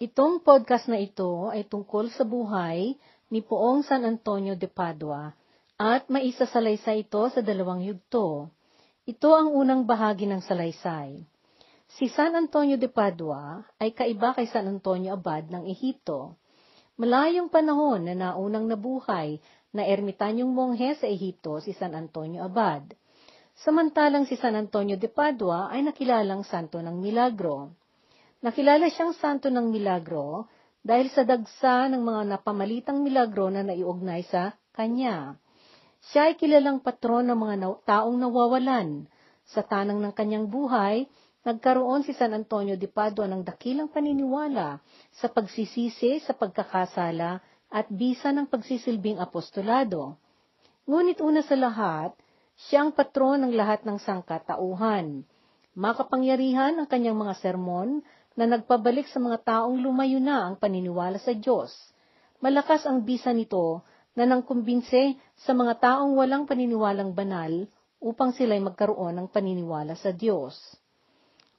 Itong 0.00 0.40
podcast 0.40 0.88
na 0.88 0.96
ito 0.96 1.52
ay 1.52 1.68
tungkol 1.68 2.08
sa 2.08 2.24
buhay 2.24 2.96
ni 3.28 3.44
Poong 3.44 3.84
San 3.84 4.08
Antonio 4.08 4.56
de 4.56 4.64
Padua 4.64 5.36
at 5.76 6.08
maisasalaysay 6.08 7.04
ito 7.04 7.20
sa 7.28 7.44
dalawang 7.44 7.84
yugto. 7.84 8.48
Ito 9.04 9.28
ang 9.36 9.52
unang 9.52 9.84
bahagi 9.84 10.24
ng 10.24 10.40
salaysay. 10.40 11.20
Si 12.00 12.08
San 12.08 12.32
Antonio 12.32 12.80
de 12.80 12.88
Padua 12.88 13.60
ay 13.76 13.92
kaiba 13.92 14.32
kay 14.32 14.48
San 14.48 14.72
Antonio 14.72 15.20
Abad 15.20 15.52
ng 15.52 15.68
Ehipto. 15.68 16.32
Malayong 16.96 17.52
panahon 17.52 18.08
na 18.08 18.16
naunang 18.16 18.72
nabuhay 18.72 19.36
na 19.68 19.84
ermitanyong 19.84 20.48
monghe 20.48 20.96
sa 20.96 21.04
Ehipto 21.12 21.60
si 21.60 21.76
San 21.76 21.92
Antonio 21.92 22.48
Abad. 22.48 22.88
Samantalang 23.52 24.24
si 24.24 24.40
San 24.40 24.56
Antonio 24.56 24.96
de 24.96 25.12
Padua 25.12 25.68
ay 25.68 25.84
nakilalang 25.84 26.40
santo 26.40 26.80
ng 26.80 26.96
milagro. 26.96 27.76
Nakilala 28.40 28.88
siyang 28.88 29.12
santo 29.12 29.52
ng 29.52 29.68
milagro 29.68 30.48
dahil 30.80 31.12
sa 31.12 31.28
dagsa 31.28 31.92
ng 31.92 32.00
mga 32.00 32.22
napamalitang 32.24 33.04
milagro 33.04 33.52
na 33.52 33.60
naiugnay 33.60 34.24
sa 34.24 34.56
kanya. 34.72 35.36
Siya 36.08 36.32
ay 36.32 36.40
kilalang 36.40 36.80
patron 36.80 37.28
ng 37.28 37.36
mga 37.36 37.84
taong 37.84 38.16
nawawalan. 38.16 39.04
Sa 39.44 39.60
tanang 39.60 40.00
ng 40.00 40.16
kanyang 40.16 40.48
buhay, 40.48 41.04
nagkaroon 41.44 42.00
si 42.00 42.16
San 42.16 42.32
Antonio 42.32 42.80
de 42.80 42.88
Padua 42.88 43.28
ng 43.28 43.44
dakilang 43.44 43.92
paniniwala 43.92 44.80
sa 45.12 45.28
pagsisisi 45.28 46.24
sa 46.24 46.32
pagkakasala 46.32 47.44
at 47.68 47.86
bisa 47.92 48.32
ng 48.32 48.48
pagsisilbing 48.48 49.20
apostolado. 49.20 50.16
Ngunit 50.88 51.20
una 51.20 51.44
sa 51.44 51.60
lahat, 51.60 52.16
siya 52.56 52.88
ang 52.88 52.96
patron 52.96 53.44
ng 53.44 53.52
lahat 53.52 53.84
ng 53.84 54.00
sangkatauhan. 54.00 55.28
Makapangyarihan 55.76 56.80
ang 56.80 56.88
kanyang 56.88 57.20
mga 57.20 57.36
sermon 57.36 58.00
na 58.38 58.46
nagpabalik 58.46 59.10
sa 59.10 59.18
mga 59.18 59.42
taong 59.42 59.80
lumayo 59.80 60.22
na 60.22 60.50
ang 60.50 60.54
paniniwala 60.58 61.18
sa 61.18 61.34
Diyos. 61.34 61.74
Malakas 62.40 62.86
ang 62.86 63.02
bisa 63.02 63.34
nito 63.34 63.82
na 64.14 64.26
nang 64.26 64.42
kumbinse 64.42 65.18
sa 65.38 65.52
mga 65.52 65.78
taong 65.78 66.16
walang 66.16 66.46
paniniwalang 66.46 67.12
banal 67.14 67.66
upang 68.00 68.32
sila'y 68.32 68.62
magkaroon 68.64 69.20
ng 69.20 69.28
paniniwala 69.28 69.92
sa 69.98 70.10
Diyos. 70.10 70.56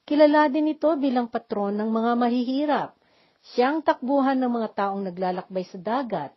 Kilala 0.02 0.50
din 0.50 0.74
ito 0.74 0.90
bilang 0.98 1.30
patron 1.30 1.78
ng 1.78 1.86
mga 1.86 2.10
mahihirap. 2.18 2.90
Siyang 3.54 3.82
takbuhan 3.82 4.38
ng 4.38 4.50
mga 4.50 4.68
taong 4.74 5.02
naglalakbay 5.06 5.66
sa 5.66 5.78
dagat, 5.78 6.30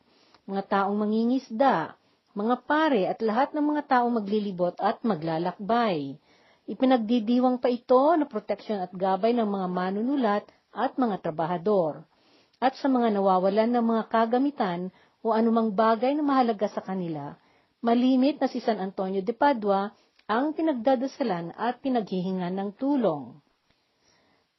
mga 0.45 0.63
taong 0.69 0.97
mangingisda, 0.97 1.97
mga 2.38 2.56
pare 2.66 3.09
at 3.09 3.19
lahat 3.25 3.53
ng 3.58 3.66
mga 3.66 3.81
taong 3.89 4.13
maglilibot 4.22 4.78
at 4.78 5.02
maglalakbay. 5.02 6.17
Ipinagdidiwang 6.66 7.61
pa 7.61 7.69
ito 7.69 8.17
na 8.17 8.25
proteksyon 8.25 8.81
at 8.81 8.89
gabay 8.89 9.38
ng 9.38 9.45
mga 9.45 9.67
manunulat 9.69 10.49
at 10.73 10.97
mga 10.97 11.22
trabahador, 11.22 12.09
at 12.57 12.73
sa 12.81 12.89
mga 12.89 13.13
nawawalan 13.13 13.69
ng 13.69 13.85
mga 13.85 14.03
kagamitan 14.09 14.89
o 15.22 15.30
anumang 15.30 15.69
bagay 15.69 16.17
na 16.17 16.25
mahalaga 16.25 16.66
sa 16.66 16.81
kanila, 16.81 17.38
malimit 17.85 18.41
na 18.41 18.49
si 18.49 18.57
San 18.57 18.81
Antonio 18.81 19.22
de 19.22 19.30
Padua 19.30 19.94
ang 20.25 20.57
pinagdadasalan 20.57 21.53
at 21.53 21.85
pinaghihingan 21.85 22.57
ng 22.57 22.73
tulong. 22.81 23.38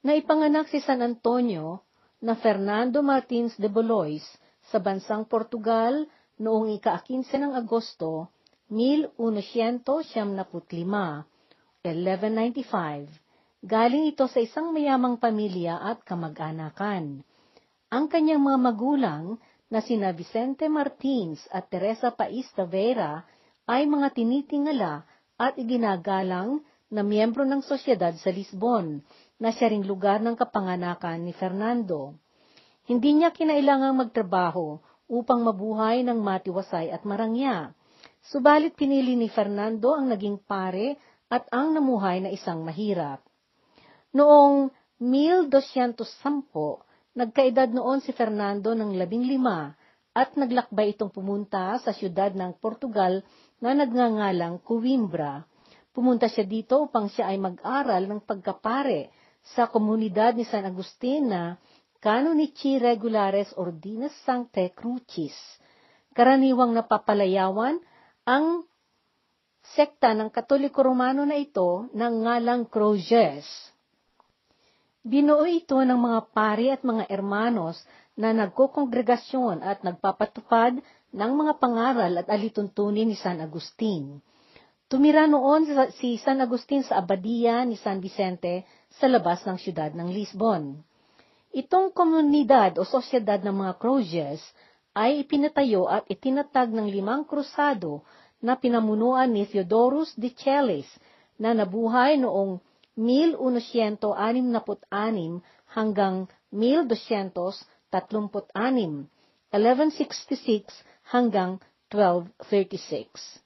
Naipanganak 0.06 0.70
si 0.70 0.78
San 0.78 1.02
Antonio 1.02 1.82
na 2.22 2.38
Fernando 2.38 3.02
Martins 3.02 3.58
de 3.58 3.66
Bolois 3.66 4.22
sa 4.70 4.78
bansang 4.78 5.26
Portugal 5.26 6.06
noong 6.38 6.70
ika-15 6.78 7.34
ng 7.42 7.52
Agosto 7.58 8.30
1175 8.70 11.34
1195. 11.94 13.06
Galing 13.66 14.10
ito 14.10 14.26
sa 14.26 14.40
isang 14.42 14.74
mayamang 14.74 15.20
pamilya 15.20 15.78
at 15.78 16.02
kamag-anakan. 16.02 17.22
Ang 17.92 18.04
kanyang 18.10 18.42
mga 18.42 18.58
magulang 18.58 19.24
na 19.70 19.82
sina 19.82 20.14
Vicente 20.14 20.66
Martins 20.70 21.42
at 21.50 21.70
Teresa 21.70 22.14
Pais 22.14 22.46
Tavera 22.54 23.22
ay 23.66 23.86
mga 23.86 24.14
tinitingala 24.14 25.02
at 25.36 25.58
iginagalang 25.58 26.62
na 26.86 27.02
miyembro 27.02 27.42
ng 27.42 27.66
sosyedad 27.66 28.14
sa 28.14 28.30
Lisbon, 28.30 29.02
na 29.36 29.50
siya 29.50 29.69
ring 29.69 29.84
lugar 29.84 30.22
ng 30.22 30.38
kapanganakan 30.38 31.26
ni 31.26 31.34
Fernando. 31.34 32.14
Hindi 32.86 33.20
niya 33.20 33.34
kinailangang 33.34 33.98
magtrabaho 33.98 34.78
upang 35.10 35.42
mabuhay 35.42 36.06
ng 36.06 36.19
matiwasay 36.22 36.94
at 36.94 37.02
marangya. 37.02 37.75
Subalit 38.26 38.78
pinili 38.78 39.19
ni 39.19 39.26
Fernando 39.26 39.94
ang 39.94 40.10
naging 40.10 40.38
pare 40.46 40.98
at 41.26 41.47
ang 41.50 41.75
namuhay 41.75 42.22
na 42.22 42.31
isang 42.31 42.62
mahirap. 42.62 43.22
Noong 44.14 44.70
1210, 45.03 46.00
nagkaedad 47.16 47.70
noon 47.75 48.00
si 48.00 48.14
Fernando 48.16 48.72
ng 48.72 48.97
labing 48.97 49.26
lima 49.26 49.75
at 50.16 50.32
naglakbay 50.32 50.97
itong 50.97 51.12
pumunta 51.12 51.76
sa 51.84 51.92
siyudad 51.92 52.32
ng 52.32 52.56
Portugal 52.56 53.20
na 53.60 53.76
nagngangalang 53.76 54.64
Coimbra. 54.64 55.44
Pumunta 55.92 56.28
siya 56.28 56.48
dito 56.48 56.81
upang 56.88 57.12
siya 57.12 57.32
ay 57.32 57.41
mag-aral 57.41 58.08
ng 58.08 58.20
pagkapare 58.25 59.12
sa 59.53 59.69
komunidad 59.69 60.37
ni 60.37 60.48
San 60.48 60.64
Agustin 60.64 61.28
na 61.28 61.60
Canonici 62.00 62.76
Regulares 62.81 63.53
Ordinas 63.56 64.12
Sancte 64.25 64.72
Crucis. 64.72 65.37
Karaniwang 66.16 66.72
napapalayawan 66.72 67.81
ang 68.25 68.64
sekta 69.76 70.16
ng 70.16 70.32
Katoliko 70.32 70.81
Romano 70.81 71.28
na 71.28 71.37
ito 71.37 71.92
ng 71.92 72.14
ngalang 72.25 72.64
Croces. 72.72 73.44
Binuo 75.04 75.44
ito 75.44 75.76
ng 75.76 76.00
mga 76.00 76.20
pari 76.32 76.72
at 76.72 76.81
mga 76.81 77.04
hermanos 77.12 77.76
na 78.16 78.32
nagkokongregasyon 78.32 79.60
at 79.60 79.84
nagpapatupad 79.84 80.81
ng 81.12 81.32
mga 81.37 81.53
pangaral 81.60 82.12
at 82.16 82.26
alituntunin 82.32 83.12
ni 83.12 83.14
San 83.20 83.38
Agustin. 83.44 84.19
Tumira 84.88 85.28
noon 85.28 85.69
si 86.00 86.16
San 86.16 86.41
Agustin 86.41 86.81
sa 86.81 87.04
Abadia 87.04 87.60
ni 87.69 87.76
San 87.76 88.00
Vicente 88.00 88.64
sa 88.97 89.06
labas 89.06 89.44
ng 89.44 89.60
siyudad 89.60 89.93
ng 89.93 90.08
Lisbon. 90.08 90.81
Itong 91.53 91.93
komunidad 91.93 92.81
o 92.81 92.82
sosyedad 92.88 93.44
ng 93.44 93.53
mga 93.53 93.72
Croces 93.76 94.41
ay 94.97 95.20
ipinatayo 95.20 95.84
at 95.84 96.08
itinatag 96.08 96.72
ng 96.72 96.88
limang 96.88 97.28
krusado 97.28 98.00
na 98.41 98.56
pinamunuan 98.56 99.32
ni 99.32 99.48
Theodorus 99.48 100.12
de 100.16 100.32
Celis 100.32 100.88
na 101.41 101.52
nabuhay 101.52 102.16
noong 102.20 102.60
1166 102.97 104.08
hanggang 105.72 106.28
1236, 106.48 107.69
1166 109.52 110.72
hanggang 111.12 111.60
1236. 111.92 113.44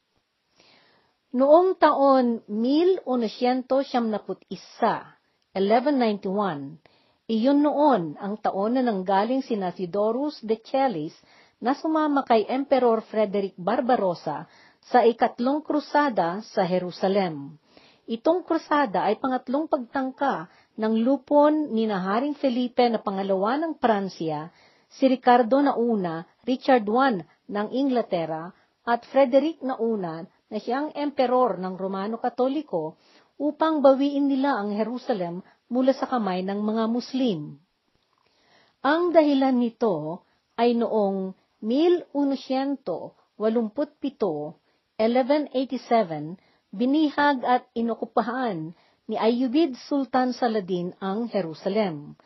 Noong 1.30 1.78
taon 1.78 2.42
1191, 2.50 4.06
1191, 5.54 6.78
iyon 7.30 7.58
noon 7.62 8.18
ang 8.18 8.34
taon 8.42 8.74
na 8.74 8.82
nanggaling 8.82 9.42
si 9.42 9.54
Theodorus 9.54 10.42
de 10.42 10.58
Celis 10.58 11.14
na 11.62 11.74
sumama 11.78 12.26
kay 12.26 12.46
Emperor 12.50 12.98
Frederick 13.06 13.54
Barbarossa 13.54 14.50
sa 14.90 15.06
ikatlong 15.06 15.62
krusada 15.62 16.42
sa 16.42 16.66
Jerusalem. 16.66 17.54
Itong 18.10 18.42
krusada 18.42 19.06
ay 19.06 19.22
pangatlong 19.22 19.70
pagtangka 19.70 20.50
ng 20.74 21.06
lupon 21.06 21.70
ni 21.70 21.86
Haring 21.86 22.34
Felipe 22.34 22.82
na 22.90 22.98
pangalawa 22.98 23.54
ng 23.62 23.78
Pransya, 23.78 24.50
si 24.90 25.06
Ricardo 25.06 25.62
na 25.62 25.78
una, 25.78 26.26
Richard 26.42 26.82
I 26.82 27.22
ng 27.22 27.68
Inglaterra, 27.70 28.50
at 28.82 29.06
Frederick 29.06 29.62
na 29.62 29.78
una 29.78 30.26
na 30.50 30.58
siyang 30.58 30.90
emperor 30.98 31.62
ng 31.62 31.78
Romano 31.78 32.18
Katoliko 32.18 32.98
upang 33.38 33.86
bawiin 33.86 34.26
nila 34.26 34.58
ang 34.58 34.74
Jerusalem 34.74 35.46
mula 35.70 35.94
sa 35.94 36.10
kamay 36.10 36.42
ng 36.42 36.58
mga 36.58 36.90
Muslim. 36.90 37.62
Ang 38.82 39.14
dahilan 39.14 39.54
nito 39.54 40.26
ay 40.58 40.74
noong 40.74 41.30
1187 41.62 42.10
1187, 45.00 46.36
binihag 46.76 47.40
at 47.40 47.64
inukupahan 47.72 48.76
ni 49.08 49.16
Ayyubid 49.16 49.80
Sultan 49.88 50.36
Saladin 50.36 50.92
ang 51.00 51.24
Jerusalem. 51.32 52.20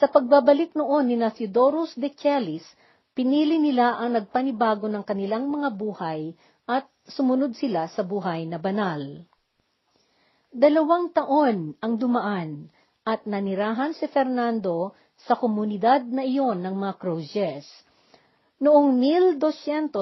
Sa 0.00 0.08
pagbabalik 0.08 0.72
noon 0.72 1.12
ni 1.12 1.20
Theodorus 1.20 1.92
de 2.00 2.08
Celis, 2.16 2.64
pinili 3.12 3.60
nila 3.60 4.00
ang 4.00 4.16
nagpanibago 4.16 4.88
ng 4.88 5.04
kanilang 5.04 5.52
mga 5.52 5.76
buhay 5.76 6.32
at 6.64 6.88
sumunod 7.04 7.52
sila 7.60 7.92
sa 7.92 8.00
buhay 8.00 8.48
na 8.48 8.56
banal. 8.56 9.04
Dalawang 10.48 11.12
taon 11.12 11.76
ang 11.76 11.94
dumaan 12.00 12.72
at 13.04 13.28
nanirahan 13.28 13.92
si 13.92 14.08
Fernando 14.08 14.96
sa 15.28 15.36
komunidad 15.36 16.08
na 16.08 16.24
iyon 16.24 16.64
ng 16.64 16.72
mga 16.72 16.94
Croces. 16.96 17.68
Noong 18.64 18.96
1212, 18.96 19.92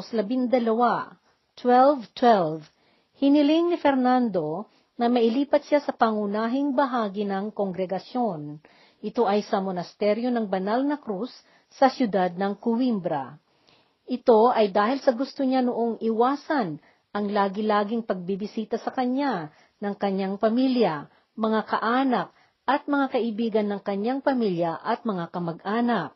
1212, 1.59 2.65
hiniling 3.21 3.73
ni 3.73 3.79
Fernando 3.81 4.69
na 4.97 5.09
mailipat 5.13 5.65
siya 5.69 5.81
sa 5.85 5.93
pangunahing 5.93 6.73
bahagi 6.73 7.29
ng 7.29 7.53
kongregasyon. 7.53 8.61
Ito 9.03 9.27
ay 9.27 9.43
sa 9.45 9.59
monasteryo 9.59 10.31
ng 10.31 10.47
Banal 10.47 10.87
na 10.87 10.97
Cruz 10.97 11.33
sa 11.73 11.91
siyudad 11.91 12.33
ng 12.33 12.57
Coimbra. 12.57 13.37
Ito 14.07 14.53
ay 14.53 14.71
dahil 14.71 15.01
sa 15.01 15.11
gusto 15.17 15.43
niya 15.43 15.65
noong 15.65 16.01
iwasan 16.05 16.79
ang 17.13 17.27
lagi-laging 17.29 18.09
pagbibisita 18.09 18.81
sa 18.81 18.93
kanya 18.93 19.53
ng 19.83 19.95
kanyang 19.99 20.41
pamilya, 20.41 21.11
mga 21.37 21.61
kaanak, 21.69 22.29
at 22.63 22.87
mga 22.87 23.07
kaibigan 23.19 23.67
ng 23.69 23.81
kanyang 23.83 24.21
pamilya 24.23 24.79
at 24.79 25.03
mga 25.03 25.35
kamag-anak. 25.35 26.15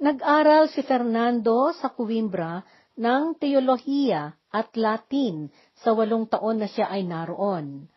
Nag-aral 0.00 0.68
si 0.72 0.80
Fernando 0.84 1.72
sa 1.76 1.92
Coimbra 1.92 2.64
ng 3.00 3.40
teolohiya 3.40 4.36
at 4.52 4.76
Latin 4.76 5.48
sa 5.80 5.96
walong 5.96 6.28
taon 6.28 6.60
na 6.60 6.68
siya 6.68 6.92
ay 6.92 7.08
naroon. 7.08 7.88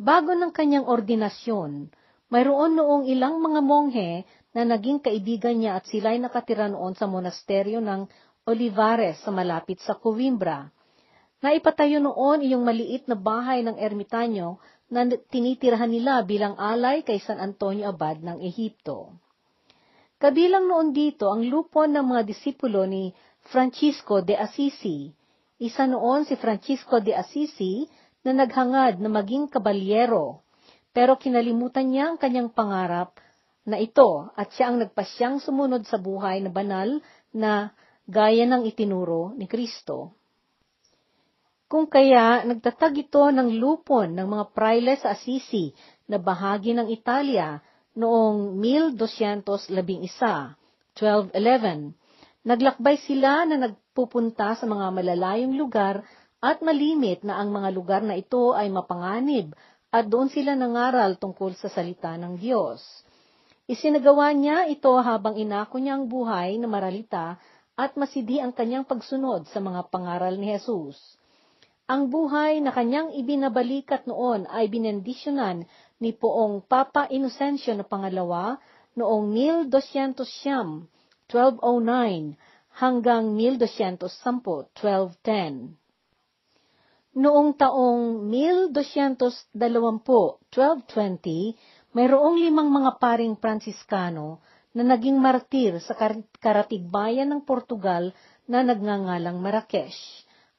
Bago 0.00 0.32
ng 0.32 0.48
kanyang 0.48 0.88
ordinasyon, 0.88 1.92
mayroon 2.32 2.72
noong 2.72 3.04
ilang 3.04 3.36
mga 3.36 3.60
monghe 3.60 4.12
na 4.56 4.64
naging 4.64 5.04
kaibigan 5.04 5.60
niya 5.60 5.76
at 5.76 5.84
sila'y 5.84 6.16
nakatira 6.16 6.72
noon 6.72 6.96
sa 6.96 7.04
monasteryo 7.04 7.84
ng 7.84 8.08
Olivares 8.48 9.20
sa 9.20 9.28
malapit 9.28 9.76
sa 9.84 10.00
Coimbra. 10.00 10.72
Naipatayo 11.44 12.00
noon 12.00 12.40
iyong 12.40 12.64
maliit 12.64 13.04
na 13.12 13.16
bahay 13.18 13.60
ng 13.60 13.76
ermitanyo 13.76 14.56
na 14.88 15.04
tinitirahan 15.04 15.92
nila 15.92 16.24
bilang 16.24 16.56
alay 16.56 17.04
kay 17.04 17.20
San 17.20 17.42
Antonio 17.42 17.92
Abad 17.92 18.24
ng 18.24 18.40
Ehipto. 18.40 19.12
Kabilang 20.16 20.64
noon 20.64 20.96
dito 20.96 21.28
ang 21.28 21.44
lupon 21.44 21.92
ng 21.92 22.16
mga 22.16 22.22
disipulo 22.24 22.88
ni 22.88 23.12
Francisco 23.46 24.20
de 24.20 24.34
Assisi. 24.34 25.10
Isa 25.56 25.86
noon 25.86 26.26
si 26.26 26.34
Francisco 26.36 26.98
de 27.00 27.14
Assisi 27.14 27.86
na 28.26 28.34
naghangad 28.34 28.98
na 28.98 29.08
maging 29.08 29.46
kabalyero, 29.48 30.42
pero 30.90 31.14
kinalimutan 31.16 31.86
niya 31.88 32.10
ang 32.12 32.18
kanyang 32.18 32.50
pangarap 32.50 33.16
na 33.66 33.78
ito 33.78 34.30
at 34.34 34.50
siya 34.54 34.70
ang 34.70 34.82
nagpasyang 34.82 35.38
sumunod 35.38 35.86
sa 35.86 35.98
buhay 35.98 36.42
na 36.42 36.50
banal 36.50 36.98
na 37.30 37.70
gaya 38.06 38.46
ng 38.46 38.66
itinuro 38.66 39.34
ni 39.34 39.50
Kristo. 39.50 40.14
Kung 41.66 41.90
kaya 41.90 42.46
nagtatag 42.46 42.94
ito 43.10 43.26
ng 43.26 43.58
lupon 43.58 44.14
ng 44.14 44.26
mga 44.30 44.44
praile 44.54 44.94
sa 44.98 45.10
Assisi 45.18 45.74
na 46.06 46.14
bahagi 46.14 46.70
ng 46.78 46.86
Italia 46.94 47.58
noong 47.98 48.54
1211, 48.62 49.74
1211. 50.94 52.05
Naglakbay 52.46 53.02
sila 53.02 53.42
na 53.42 53.58
nagpupunta 53.58 54.54
sa 54.54 54.64
mga 54.70 54.94
malalayong 54.94 55.58
lugar 55.58 56.06
at 56.38 56.62
malimit 56.62 57.26
na 57.26 57.42
ang 57.42 57.50
mga 57.50 57.74
lugar 57.74 58.02
na 58.06 58.14
ito 58.14 58.54
ay 58.54 58.70
mapanganib 58.70 59.50
at 59.90 60.06
doon 60.06 60.30
sila 60.30 60.54
nangaral 60.54 61.18
tungkol 61.18 61.58
sa 61.58 61.66
salita 61.66 62.14
ng 62.14 62.38
Diyos. 62.38 62.86
Isinagawa 63.66 64.30
niya 64.30 64.70
ito 64.70 64.94
habang 64.94 65.34
inako 65.34 65.82
niya 65.82 65.98
ang 65.98 66.06
buhay 66.06 66.54
na 66.62 66.70
maralita 66.70 67.34
at 67.74 67.98
masidhi 67.98 68.38
ang 68.38 68.54
kanyang 68.54 68.86
pagsunod 68.86 69.50
sa 69.50 69.58
mga 69.58 69.90
pangaral 69.90 70.38
ni 70.38 70.54
Jesus. 70.54 70.94
Ang 71.90 72.14
buhay 72.14 72.62
na 72.62 72.70
kanyang 72.70 73.10
ibinabalikat 73.10 74.06
noon 74.06 74.46
ay 74.46 74.70
binendisyonan 74.70 75.66
ni 75.98 76.14
Poong 76.14 76.62
Papa 76.62 77.10
Inocencio 77.10 77.74
na 77.74 77.82
pangalawa 77.82 78.58
noong 78.94 79.34
1200 79.34 80.22
siyam, 80.26 80.86
1209, 81.28 82.36
hanggang 82.76 83.32
1210, 83.34 83.96
1210. 84.76 85.80
Noong 87.16 87.56
taong 87.56 88.28
1220, 88.28 89.56
1220, 89.56 91.96
mayroong 91.96 92.36
limang 92.36 92.68
mga 92.68 93.00
paring 93.00 93.40
Pransiskano 93.40 94.44
na 94.76 94.84
naging 94.84 95.16
martir 95.16 95.80
sa 95.80 95.96
karatigbayan 96.36 97.32
ng 97.32 97.40
Portugal 97.48 98.12
na 98.44 98.60
nagngangalang 98.60 99.40
Marrakesh. 99.40 99.96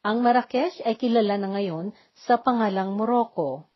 Ang 0.02 0.26
Marrakesh 0.26 0.82
ay 0.82 0.98
kilala 0.98 1.38
na 1.38 1.54
ngayon 1.54 1.94
sa 2.26 2.42
pangalang 2.42 2.98
Morocco. 2.98 3.70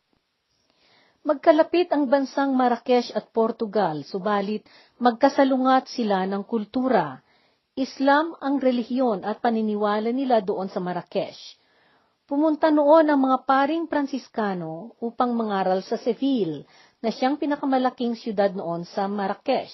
Magkalapit 1.22 1.94
ang 1.94 2.10
bansang 2.10 2.58
Marrakesh 2.58 3.14
at 3.14 3.30
Portugal, 3.30 4.02
subalit 4.10 4.66
magkasalungat 5.02 5.90
sila 5.90 6.30
ng 6.30 6.46
kultura. 6.46 7.18
Islam 7.74 8.38
ang 8.38 8.62
relihiyon 8.62 9.26
at 9.26 9.42
paniniwala 9.42 10.14
nila 10.14 10.46
doon 10.46 10.70
sa 10.70 10.78
Marrakesh. 10.78 11.58
Pumunta 12.30 12.70
noon 12.70 13.10
ang 13.10 13.18
mga 13.18 13.42
paring 13.50 13.90
Pransiskano 13.90 14.94
upang 15.02 15.34
mangaral 15.34 15.82
sa 15.82 15.98
Seville, 15.98 16.70
na 17.02 17.10
siyang 17.10 17.42
pinakamalaking 17.42 18.14
siyudad 18.14 18.54
noon 18.54 18.86
sa 18.86 19.10
Marrakesh. 19.10 19.74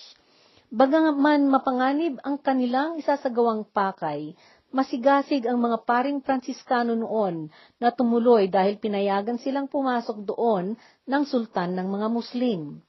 Bagaman 0.72 1.52
mapanganib 1.52 2.24
ang 2.24 2.40
kanilang 2.40 2.96
isasagawang 2.96 3.68
pakay, 3.68 4.32
masigasig 4.72 5.44
ang 5.44 5.60
mga 5.60 5.84
paring 5.84 6.24
Pransiskano 6.24 6.96
noon 6.96 7.52
na 7.84 7.92
tumuloy 7.92 8.48
dahil 8.48 8.80
pinayagan 8.80 9.36
silang 9.44 9.68
pumasok 9.68 10.24
doon 10.24 10.80
ng 11.04 11.24
sultan 11.28 11.76
ng 11.76 11.88
mga 11.92 12.08
Muslim. 12.08 12.80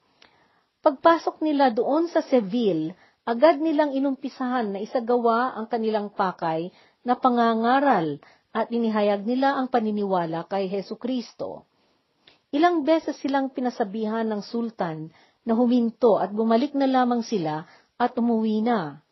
Pagpasok 0.89 1.45
nila 1.45 1.69
doon 1.69 2.09
sa 2.09 2.25
Seville, 2.25 2.97
agad 3.29 3.61
nilang 3.61 3.93
inumpisahan 3.93 4.73
na 4.73 4.81
isagawa 4.81 5.53
ang 5.53 5.69
kanilang 5.69 6.09
pakay 6.09 6.73
na 7.05 7.13
pangangaral 7.13 8.17
at 8.57 8.73
inihayag 8.73 9.21
nila 9.29 9.53
ang 9.53 9.69
paniniwala 9.69 10.49
kay 10.49 10.65
Heso 10.65 10.97
Kristo. 10.97 11.69
Ilang 12.57 12.89
beses 12.89 13.21
silang 13.21 13.53
pinasabihan 13.53 14.25
ng 14.33 14.41
sultan 14.41 15.13
na 15.45 15.53
huminto 15.53 16.17
at 16.17 16.33
bumalik 16.33 16.73
na 16.73 16.89
lamang 16.89 17.21
sila 17.21 17.69
at 18.01 18.17
umuwi 18.17 18.65
na. 18.65 19.05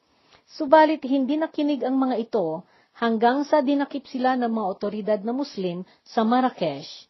Subalit 0.48 1.04
hindi 1.04 1.36
nakinig 1.36 1.84
ang 1.84 2.00
mga 2.00 2.16
ito 2.24 2.64
hanggang 2.96 3.44
sa 3.44 3.60
dinakip 3.60 4.08
sila 4.08 4.32
ng 4.40 4.48
mga 4.48 4.66
otoridad 4.72 5.20
na 5.20 5.36
Muslim 5.36 5.84
sa 6.08 6.24
Marrakesh. 6.24 7.04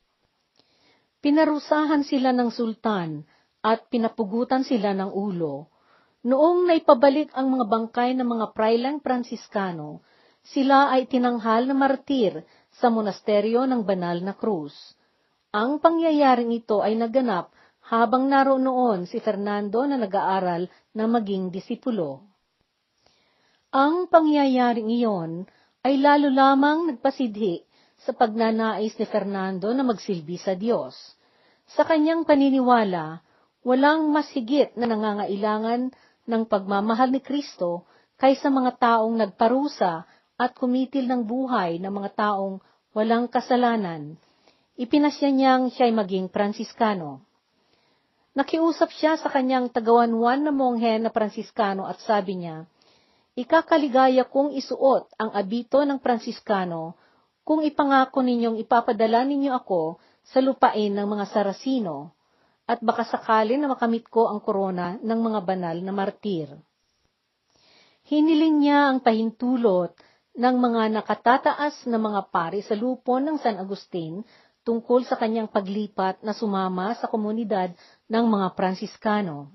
Pinarusahan 1.22 2.02
sila 2.02 2.34
ng 2.34 2.50
sultan 2.50 3.22
at 3.66 3.90
pinapugutan 3.90 4.62
sila 4.62 4.94
ng 4.94 5.10
ulo. 5.10 5.66
Noong 6.22 6.70
naipabalik 6.70 7.34
ang 7.34 7.50
mga 7.50 7.66
bangkay 7.66 8.14
ng 8.14 8.26
mga 8.26 8.46
prailang 8.54 9.02
Pransiskano, 9.02 10.06
sila 10.46 10.94
ay 10.94 11.10
tinanghal 11.10 11.66
na 11.66 11.74
martir 11.74 12.46
sa 12.70 12.86
monasteryo 12.94 13.66
ng 13.66 13.82
Banal 13.82 14.22
na 14.22 14.38
Cruz. 14.38 14.94
Ang 15.50 15.82
pangyayaring 15.82 16.54
ito 16.54 16.78
ay 16.78 16.94
naganap 16.94 17.50
habang 17.90 18.30
naroon 18.30 18.62
noon 18.62 19.00
si 19.10 19.18
Fernando 19.18 19.82
na 19.82 19.98
nag-aaral 19.98 20.70
na 20.94 21.04
maging 21.10 21.50
disipulo. 21.50 22.22
Ang 23.74 24.06
pangyayaring 24.06 24.90
iyon 24.94 25.46
ay 25.82 25.98
lalo 25.98 26.30
lamang 26.30 26.94
nagpasidhi 26.94 27.66
sa 27.98 28.14
pagnanais 28.14 28.94
ni 28.94 29.06
Fernando 29.10 29.70
na 29.74 29.82
magsilbi 29.82 30.38
sa 30.38 30.54
Diyos. 30.54 30.94
Sa 31.66 31.82
kanyang 31.82 32.22
paniniwala, 32.22 33.25
walang 33.66 34.14
mas 34.14 34.30
higit 34.30 34.70
na 34.78 34.86
nangangailangan 34.86 35.90
ng 36.30 36.42
pagmamahal 36.46 37.10
ni 37.10 37.18
Kristo 37.18 37.82
kaysa 38.14 38.46
mga 38.46 38.78
taong 38.78 39.18
nagparusa 39.18 40.06
at 40.38 40.50
kumitil 40.54 41.10
ng 41.10 41.26
buhay 41.26 41.82
ng 41.82 41.90
mga 41.90 42.10
taong 42.14 42.62
walang 42.94 43.26
kasalanan 43.26 44.14
ipinasya 44.76 45.32
niyang 45.32 45.72
siya'y 45.72 45.92
maging 45.92 46.28
Pransiskano. 46.28 47.24
Nakiusap 48.36 48.92
siya 48.92 49.16
sa 49.16 49.32
kanyang 49.32 49.72
tagawanwan 49.72 50.44
na 50.44 50.52
monghe 50.52 51.00
na 51.00 51.08
Pransiskano 51.08 51.88
at 51.88 51.96
sabi 52.04 52.44
niya, 52.44 52.68
Ikakaligaya 53.36 54.28
kong 54.28 54.52
isuot 54.56 55.12
ang 55.16 55.32
abito 55.32 55.80
ng 55.80 55.96
Pransiskano 56.00 56.96
kung 57.44 57.64
ipangako 57.64 58.20
ninyong 58.20 58.60
ipapadala 58.60 59.24
ninyo 59.24 59.52
ako 59.56 59.96
sa 60.28 60.44
lupain 60.44 60.92
ng 60.92 61.06
mga 61.08 61.24
Sarasino, 61.32 62.15
at 62.66 62.82
baka 62.82 63.06
sakali 63.06 63.54
na 63.54 63.70
makamit 63.70 64.10
ko 64.10 64.26
ang 64.26 64.42
korona 64.42 64.98
ng 64.98 65.20
mga 65.22 65.40
banal 65.46 65.76
na 65.78 65.92
martir. 65.94 66.50
Hiniling 68.06 68.62
niya 68.62 68.90
ang 68.90 68.98
pahintulot 69.02 69.94
ng 70.36 70.56
mga 70.58 70.82
nakatataas 71.00 71.86
na 71.88 71.98
mga 71.98 72.30
pari 72.30 72.60
sa 72.62 72.74
lupon 72.74 73.22
ng 73.26 73.36
San 73.38 73.56
Agustin 73.58 74.22
tungkol 74.66 75.06
sa 75.06 75.14
kanyang 75.14 75.46
paglipat 75.46 76.20
na 76.26 76.34
sumama 76.34 76.90
sa 76.98 77.06
komunidad 77.06 77.70
ng 78.10 78.24
mga 78.26 78.58
Pransiskano. 78.58 79.54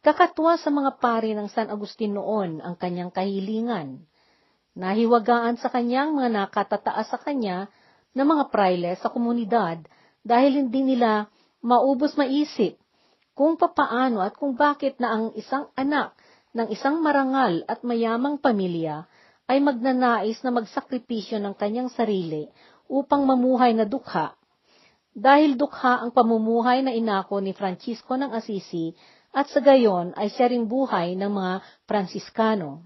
Kakatwa 0.00 0.56
sa 0.56 0.70
mga 0.72 0.96
pari 1.02 1.34
ng 1.36 1.50
San 1.50 1.68
Agustin 1.68 2.16
noon 2.16 2.62
ang 2.62 2.78
kanyang 2.78 3.12
kahilingan. 3.12 4.00
Nahiwagaan 4.78 5.58
sa 5.58 5.68
kanyang 5.68 6.14
mga 6.14 6.30
nakatataas 6.30 7.10
sa 7.10 7.18
kanya 7.20 7.68
ng 8.14 8.24
mga 8.24 8.44
praile 8.48 8.96
sa 9.02 9.10
komunidad 9.12 9.82
dahil 10.24 10.62
hindi 10.62 10.94
nila 10.94 11.28
maubos 11.60 12.16
maisip 12.16 12.80
kung 13.36 13.56
papaano 13.56 14.20
at 14.20 14.36
kung 14.36 14.56
bakit 14.56 15.00
na 15.00 15.16
ang 15.16 15.24
isang 15.36 15.72
anak 15.76 16.16
ng 16.52 16.68
isang 16.72 16.98
marangal 17.00 17.62
at 17.70 17.80
mayamang 17.86 18.40
pamilya 18.42 19.06
ay 19.46 19.62
magnanais 19.62 20.40
na 20.42 20.50
magsakripisyo 20.50 21.38
ng 21.38 21.54
kanyang 21.54 21.90
sarili 21.90 22.50
upang 22.90 23.22
mamuhay 23.22 23.70
na 23.74 23.86
dukha. 23.86 24.34
Dahil 25.10 25.58
dukha 25.58 26.02
ang 26.02 26.14
pamumuhay 26.14 26.86
na 26.86 26.94
inako 26.94 27.42
ni 27.42 27.50
Francisco 27.54 28.14
ng 28.14 28.30
Assisi 28.30 28.94
at 29.30 29.46
sa 29.50 29.62
gayon 29.62 30.14
ay 30.18 30.30
siya 30.30 30.50
ring 30.50 30.66
buhay 30.66 31.14
ng 31.18 31.30
mga 31.30 31.54
Pransiskano. 31.86 32.82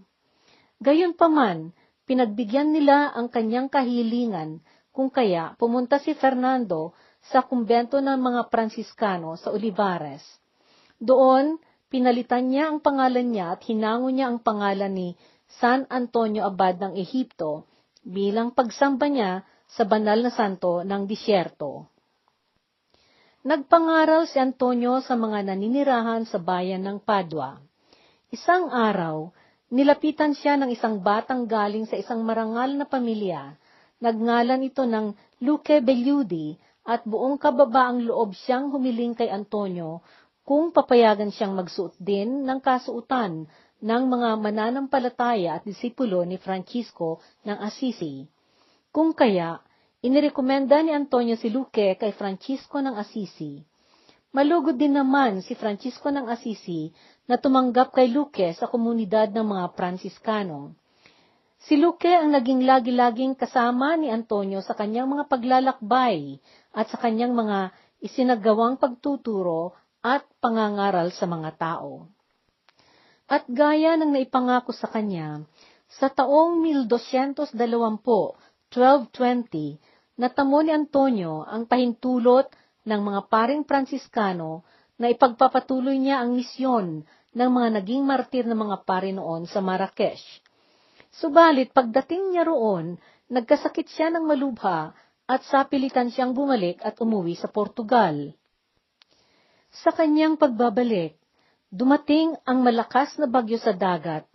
Gayon 0.80 1.16
paman, 1.16 1.72
pinagbigyan 2.04 2.72
nila 2.72 3.12
ang 3.12 3.32
kanyang 3.32 3.72
kahilingan 3.72 4.60
kung 4.92 5.08
kaya 5.08 5.56
pumunta 5.56 6.00
si 6.00 6.12
Fernando 6.16 6.92
sa 7.32 7.44
kumbento 7.44 8.00
ng 8.00 8.20
mga 8.20 8.52
Pransiskano 8.52 9.36
sa 9.40 9.54
Olivares. 9.54 10.24
Doon, 11.00 11.56
pinalitan 11.88 12.52
niya 12.52 12.68
ang 12.68 12.84
pangalan 12.84 13.32
niya 13.32 13.56
at 13.56 13.64
hinango 13.64 14.12
niya 14.12 14.28
ang 14.28 14.38
pangalan 14.44 14.92
ni 14.92 15.08
San 15.60 15.88
Antonio 15.88 16.44
Abad 16.44 16.80
ng 16.80 16.92
Ehipto 16.98 17.64
bilang 18.04 18.52
pagsamba 18.52 19.08
niya 19.08 19.32
sa 19.70 19.88
banal 19.88 20.20
na 20.20 20.30
santo 20.32 20.84
ng 20.84 21.08
disyerto. 21.08 21.88
Nagpangaral 23.44 24.24
si 24.24 24.40
Antonio 24.40 25.04
sa 25.04 25.20
mga 25.20 25.52
naninirahan 25.52 26.24
sa 26.24 26.40
bayan 26.40 26.80
ng 26.80 26.96
Padua. 27.04 27.60
Isang 28.32 28.72
araw, 28.72 29.28
nilapitan 29.68 30.32
siya 30.32 30.56
ng 30.56 30.72
isang 30.72 31.04
batang 31.04 31.44
galing 31.44 31.84
sa 31.84 32.00
isang 32.00 32.24
marangal 32.24 32.72
na 32.72 32.88
pamilya. 32.88 33.52
Nagngalan 34.00 34.64
ito 34.64 34.88
ng 34.88 35.12
Luque 35.44 35.84
Belludi 35.84 36.56
at 36.84 37.02
buong 37.08 37.40
kababaang 37.40 38.04
loob 38.04 38.36
siyang 38.36 38.68
humiling 38.70 39.16
kay 39.16 39.32
Antonio 39.32 40.04
kung 40.44 40.70
papayagan 40.70 41.32
siyang 41.32 41.56
magsuot 41.56 41.96
din 41.96 42.44
ng 42.44 42.60
kasuutan 42.60 43.48
ng 43.80 44.02
mga 44.08 44.28
mananampalataya 44.40 45.60
at 45.60 45.62
disipulo 45.64 46.24
ni 46.28 46.36
Francisco 46.36 47.20
ng 47.48 47.56
Assisi. 47.64 48.28
Kung 48.92 49.16
kaya, 49.16 49.60
Inirekomenda 50.04 50.84
ni 50.84 50.92
Antonio 50.92 51.32
si 51.32 51.48
Luque 51.48 51.96
kay 51.96 52.12
Francisco 52.12 52.76
ng 52.76 52.92
Assisi. 53.00 53.56
Malugod 54.36 54.76
din 54.76 55.00
naman 55.00 55.40
si 55.40 55.56
Francisco 55.56 56.12
ng 56.12 56.28
Assisi 56.28 56.92
na 57.24 57.40
tumanggap 57.40 57.88
kay 57.96 58.12
Luque 58.12 58.52
sa 58.52 58.68
komunidad 58.68 59.32
ng 59.32 59.56
mga 59.56 59.72
Pransiskano. 59.72 60.76
Si 61.64 61.80
Luque 61.80 62.12
ang 62.12 62.28
naging 62.28 62.68
lagi-laging 62.68 63.40
kasama 63.40 63.96
ni 63.96 64.12
Antonio 64.12 64.60
sa 64.60 64.76
kanyang 64.76 65.08
mga 65.08 65.32
paglalakbay 65.32 66.36
at 66.76 66.92
sa 66.92 67.00
kanyang 67.00 67.32
mga 67.32 67.72
isinagawang 68.04 68.76
pagtuturo 68.76 69.72
at 70.04 70.28
pangangaral 70.44 71.08
sa 71.08 71.24
mga 71.24 71.56
tao. 71.56 72.04
At 73.24 73.48
gaya 73.48 73.96
ng 73.96 74.12
naipangako 74.12 74.76
sa 74.76 74.92
kanya, 74.92 75.40
sa 75.88 76.12
taong 76.12 76.60
1220, 76.60 77.56
1220, 77.56 80.20
natamo 80.20 80.60
ni 80.60 80.68
Antonio 80.68 81.48
ang 81.48 81.64
pahintulot 81.64 82.52
ng 82.84 83.00
mga 83.00 83.20
paring 83.32 83.64
Pransiskano 83.64 84.68
na 85.00 85.08
ipagpapatuloy 85.08 85.96
niya 85.96 86.20
ang 86.20 86.36
misyon 86.36 87.08
ng 87.32 87.50
mga 87.56 87.80
naging 87.80 88.04
martir 88.04 88.44
ng 88.44 88.60
mga 88.68 88.84
pare 88.84 89.16
noon 89.16 89.48
sa 89.48 89.64
Marrakesh. 89.64 90.43
Subalit 91.14 91.70
pagdating 91.70 92.34
niya 92.34 92.42
roon, 92.42 92.98
nagkasakit 93.30 93.86
siya 93.86 94.10
ng 94.10 94.26
malubha 94.26 94.90
at 95.30 95.46
sapilitan 95.46 96.10
siyang 96.10 96.34
bumalik 96.34 96.82
at 96.82 96.98
umuwi 96.98 97.38
sa 97.38 97.46
Portugal. 97.46 98.34
Sa 99.70 99.94
kanyang 99.94 100.34
pagbabalik, 100.34 101.14
dumating 101.70 102.34
ang 102.42 102.66
malakas 102.66 103.14
na 103.18 103.30
bagyo 103.30 103.62
sa 103.62 103.70
dagat 103.70 104.26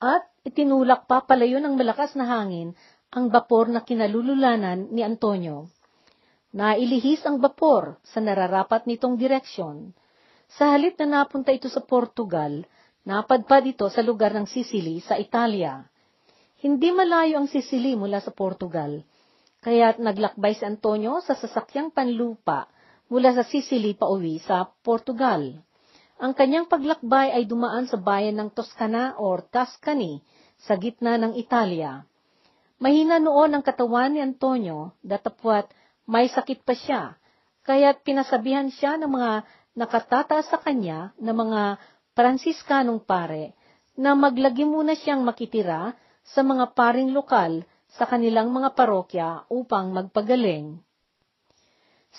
at 0.00 0.24
itinulak 0.44 1.08
pa 1.08 1.24
palayo 1.24 1.58
ng 1.64 1.74
malakas 1.74 2.12
na 2.12 2.28
hangin 2.28 2.76
ang 3.08 3.32
bapor 3.32 3.72
na 3.72 3.80
kinalululanan 3.80 4.92
ni 4.92 5.00
Antonio. 5.00 5.72
Nailihis 6.52 7.24
ang 7.24 7.40
bapor 7.40 8.00
sa 8.04 8.20
nararapat 8.20 8.84
nitong 8.84 9.16
direksyon. 9.16 9.92
Sa 10.48 10.72
halip 10.72 10.96
na 11.00 11.20
napunta 11.24 11.52
ito 11.52 11.68
sa 11.68 11.84
Portugal, 11.84 12.64
napadpad 13.04 13.64
ito 13.68 13.88
sa 13.92 14.00
lugar 14.00 14.32
ng 14.32 14.48
Sicily 14.48 15.00
sa 15.04 15.20
Italia. 15.20 15.84
Hindi 16.58 16.90
malayo 16.90 17.38
ang 17.38 17.46
Sicily 17.46 17.94
mula 17.94 18.18
sa 18.18 18.34
Portugal, 18.34 19.06
kaya't 19.62 20.02
naglakbay 20.02 20.58
si 20.58 20.66
Antonio 20.66 21.22
sa 21.22 21.38
sasakyang 21.38 21.94
panlupa 21.94 22.66
mula 23.06 23.30
sa 23.30 23.46
Sicily 23.46 23.94
pauwi 23.94 24.42
sa 24.42 24.66
Portugal. 24.82 25.54
Ang 26.18 26.34
kanyang 26.34 26.66
paglakbay 26.66 27.30
ay 27.30 27.46
dumaan 27.46 27.86
sa 27.86 27.94
bayan 27.94 28.42
ng 28.42 28.50
Toscana 28.50 29.14
or 29.22 29.46
Tuscany 29.46 30.18
sa 30.58 30.74
gitna 30.74 31.14
ng 31.14 31.38
Italia. 31.38 32.02
Mahina 32.82 33.22
noon 33.22 33.54
ang 33.54 33.62
katawan 33.62 34.18
ni 34.18 34.20
Antonio, 34.22 34.98
datapwat 34.98 35.70
may 36.10 36.26
sakit 36.26 36.66
pa 36.66 36.74
siya, 36.74 37.02
kaya't 37.62 38.02
pinasabihan 38.02 38.66
siya 38.66 38.98
ng 38.98 39.06
mga 39.06 39.46
nakatataas 39.78 40.50
sa 40.50 40.58
kanya 40.58 41.14
na 41.22 41.30
mga 41.30 41.78
Pransiskanong 42.18 43.06
pare 43.06 43.54
na 43.94 44.18
maglagi 44.18 44.66
muna 44.66 44.98
siyang 44.98 45.22
makitira 45.22 45.94
sa 46.32 46.44
mga 46.44 46.76
paring 46.76 47.10
lokal 47.12 47.64
sa 47.96 48.04
kanilang 48.04 48.52
mga 48.52 48.76
parokya 48.76 49.48
upang 49.48 49.96
magpagaling. 49.96 50.80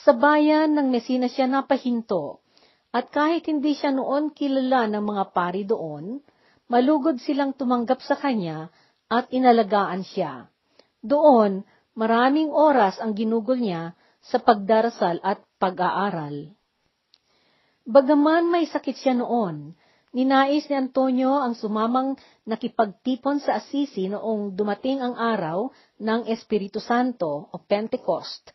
Sa 0.02 0.18
bayan 0.18 0.74
ng 0.74 0.90
Messina 0.90 1.30
siya 1.30 1.46
napahinto, 1.46 2.42
at 2.90 3.14
kahit 3.14 3.46
hindi 3.46 3.78
siya 3.78 3.94
noon 3.94 4.34
kilala 4.34 4.90
ng 4.90 5.04
mga 5.06 5.24
pari 5.30 5.62
doon, 5.62 6.18
malugod 6.70 7.22
silang 7.22 7.54
tumanggap 7.54 8.02
sa 8.02 8.18
kanya 8.18 8.74
at 9.10 9.30
inalagaan 9.30 10.02
siya. 10.02 10.50
Doon, 11.02 11.62
maraming 11.94 12.50
oras 12.50 12.98
ang 12.98 13.14
ginugol 13.14 13.62
niya 13.62 13.94
sa 14.26 14.42
pagdarasal 14.42 15.22
at 15.22 15.42
pag-aaral. 15.62 16.50
Bagaman 17.90 18.50
may 18.50 18.66
sakit 18.66 18.96
siya 18.98 19.14
noon, 19.18 19.74
ninais 20.10 20.66
ni 20.66 20.76
Antonio 20.76 21.38
ang 21.38 21.54
sumamang 21.54 22.18
nakipagtipon 22.50 23.38
sa 23.42 23.62
Assisi 23.62 24.10
noong 24.10 24.58
dumating 24.58 25.06
ang 25.06 25.14
araw 25.14 25.70
ng 26.02 26.26
Espiritu 26.30 26.82
Santo 26.82 27.50
o 27.50 27.56
Pentecost. 27.62 28.50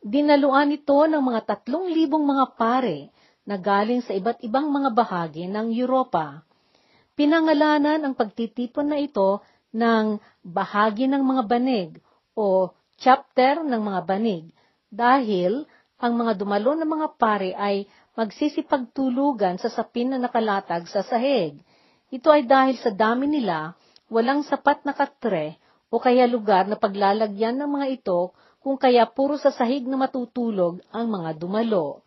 Dinaluan 0.00 0.72
ito 0.72 0.96
ng 0.96 1.20
mga 1.20 1.40
tatlong 1.44 1.90
libong 1.92 2.24
mga 2.24 2.56
pare 2.56 3.12
na 3.44 3.56
galing 3.60 4.00
sa 4.04 4.14
iba't 4.16 4.40
ibang 4.44 4.68
mga 4.68 4.94
bahagi 4.94 5.44
ng 5.48 5.74
Europa. 5.74 6.44
Pinangalanan 7.18 8.04
ang 8.04 8.14
pagtitipon 8.14 8.94
na 8.94 8.98
ito 9.00 9.42
ng 9.74 10.16
bahagi 10.46 11.10
ng 11.10 11.20
mga 11.20 11.42
banig 11.44 11.90
o 12.32 12.70
chapter 12.96 13.60
ng 13.66 13.80
mga 13.82 14.00
banig 14.06 14.44
dahil 14.88 15.66
ang 15.98 16.14
mga 16.14 16.38
dumalo 16.38 16.78
ng 16.78 16.86
mga 16.86 17.08
pare 17.18 17.50
ay 17.58 17.84
magsisipagtulugan 18.18 19.62
sa 19.62 19.70
sapin 19.70 20.10
na 20.10 20.18
nakalatag 20.18 20.90
sa 20.90 21.06
sahig. 21.06 21.62
Ito 22.10 22.34
ay 22.34 22.50
dahil 22.50 22.74
sa 22.82 22.90
dami 22.90 23.30
nila, 23.30 23.78
walang 24.10 24.42
sapat 24.42 24.82
na 24.82 24.90
katre 24.90 25.54
o 25.86 26.02
kaya 26.02 26.26
lugar 26.26 26.66
na 26.66 26.74
paglalagyan 26.74 27.54
ng 27.62 27.70
mga 27.78 27.86
ito 28.02 28.34
kung 28.58 28.74
kaya 28.74 29.06
puro 29.06 29.38
sa 29.38 29.54
sahig 29.54 29.86
na 29.86 29.94
matutulog 29.94 30.82
ang 30.90 31.06
mga 31.06 31.38
dumalo. 31.38 32.02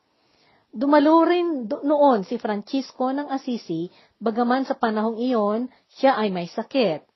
Dumalo 0.71 1.23
rin 1.23 1.67
noon 1.67 2.27
si 2.27 2.35
Francisco 2.35 3.11
ng 3.11 3.31
Assisi, 3.31 3.87
bagaman 4.19 4.67
sa 4.67 4.75
panahong 4.75 5.15
iyon, 5.15 5.71
siya 5.95 6.19
ay 6.19 6.27
may 6.31 6.47
sakit. 6.47 7.07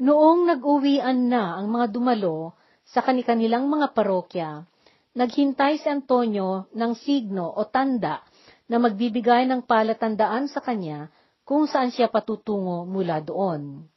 Noong 0.00 0.48
nag-uwian 0.48 1.28
na 1.28 1.56
ang 1.56 1.72
mga 1.72 1.92
dumalo 1.92 2.56
sa 2.84 3.00
kanilang 3.00 3.68
mga 3.72 3.96
parokya, 3.96 4.68
naghintay 5.16 5.80
si 5.80 5.88
Antonio 5.88 6.68
ng 6.76 6.92
signo 6.92 7.48
o 7.48 7.64
tanda 7.64 8.20
na 8.68 8.76
magbibigay 8.76 9.48
ng 9.48 9.64
palatandaan 9.64 10.52
sa 10.52 10.60
kanya 10.60 11.08
kung 11.48 11.64
saan 11.64 11.88
siya 11.88 12.12
patutungo 12.12 12.84
mula 12.84 13.24
doon. 13.24 13.88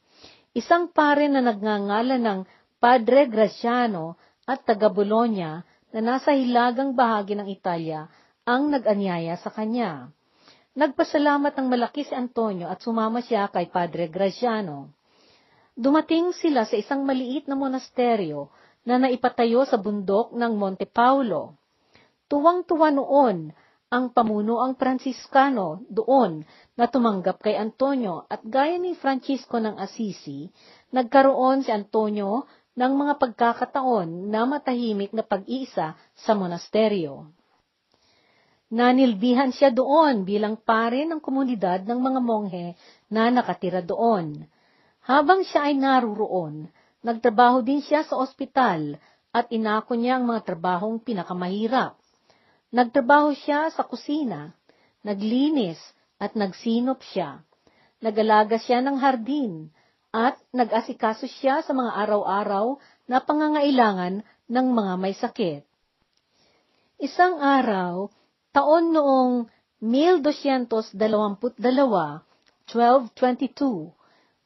Isang 0.56 0.88
pare 0.90 1.28
na 1.28 1.44
nagngangalan 1.44 2.22
ng 2.24 2.40
Padre 2.80 3.28
Graciano 3.28 4.16
at 4.48 4.64
taga 4.64 4.88
Bologna 4.88 5.60
na 5.92 6.00
nasa 6.00 6.32
hilagang 6.32 6.96
bahagi 6.96 7.36
ng 7.36 7.46
Italia 7.52 8.08
ang 8.48 8.72
nag-anyaya 8.72 9.36
sa 9.36 9.52
kanya. 9.52 10.08
Nagpasalamat 10.72 11.52
ng 11.52 11.66
malaki 11.68 12.06
si 12.06 12.16
Antonio 12.16 12.70
at 12.70 12.80
sumama 12.80 13.20
siya 13.20 13.50
kay 13.52 13.68
Padre 13.68 14.08
Graciano. 14.08 14.96
Dumating 15.76 16.32
sila 16.32 16.64
sa 16.64 16.78
isang 16.78 17.04
maliit 17.04 17.46
na 17.50 17.58
monasteryo 17.58 18.48
na 18.84 18.96
naipatayo 18.96 19.66
sa 19.68 19.76
bundok 19.76 20.32
ng 20.32 20.52
Monte 20.56 20.88
Paulo. 20.88 21.58
Tuwang-tuwa 22.30 22.94
noon 22.94 23.50
ang 23.90 24.14
pamuno 24.14 24.62
ang 24.62 24.78
Franciscano 24.78 25.82
doon 25.90 26.46
na 26.78 26.86
tumanggap 26.86 27.42
kay 27.42 27.58
Antonio 27.58 28.22
at 28.30 28.38
gaya 28.46 28.78
ni 28.78 28.94
Francisco 28.94 29.58
ng 29.58 29.82
Assisi, 29.82 30.46
nagkaroon 30.94 31.66
si 31.66 31.74
Antonio 31.74 32.46
ng 32.78 32.92
mga 32.94 33.18
pagkakataon 33.18 34.30
na 34.30 34.46
matahimik 34.46 35.10
na 35.10 35.26
pag-iisa 35.26 35.98
sa 36.14 36.32
monasteryo. 36.38 37.34
Nanilbihan 38.70 39.50
siya 39.50 39.74
doon 39.74 40.22
bilang 40.22 40.54
pare 40.54 41.02
ng 41.02 41.18
komunidad 41.18 41.82
ng 41.82 41.98
mga 41.98 42.20
monghe 42.22 42.78
na 43.10 43.26
nakatira 43.26 43.82
doon. 43.82 44.46
Habang 45.02 45.42
siya 45.42 45.66
ay 45.66 45.74
naruroon, 45.74 46.70
nagtrabaho 47.00 47.64
din 47.64 47.80
siya 47.80 48.04
sa 48.04 48.20
ospital 48.20 49.00
at 49.30 49.46
inako 49.54 49.94
niya 49.94 50.18
ang 50.18 50.26
mga 50.26 50.42
trabahong 50.42 50.98
pinakamahirap. 51.00 51.94
Nagtrabaho 52.70 53.34
siya 53.34 53.70
sa 53.70 53.86
kusina. 53.86 54.54
naglinis, 55.00 55.80
at 56.20 56.36
nagsinop 56.36 57.00
siya. 57.00 57.40
Nagalaga 58.04 58.60
siya 58.60 58.84
ng 58.84 59.00
hardin, 59.00 59.72
at 60.12 60.36
nag-asikaso 60.52 61.24
siya 61.40 61.64
sa 61.64 61.72
mga 61.72 61.96
araw-araw 62.04 62.76
na 63.08 63.16
pangangailangan 63.22 64.20
ng 64.50 64.66
mga 64.74 64.92
may 64.98 65.14
sakit. 65.16 65.62
Isang 67.00 67.40
araw, 67.40 68.12
taon 68.52 68.92
noong 68.92 69.48
1222, 69.80 71.00
1222, 71.00 73.96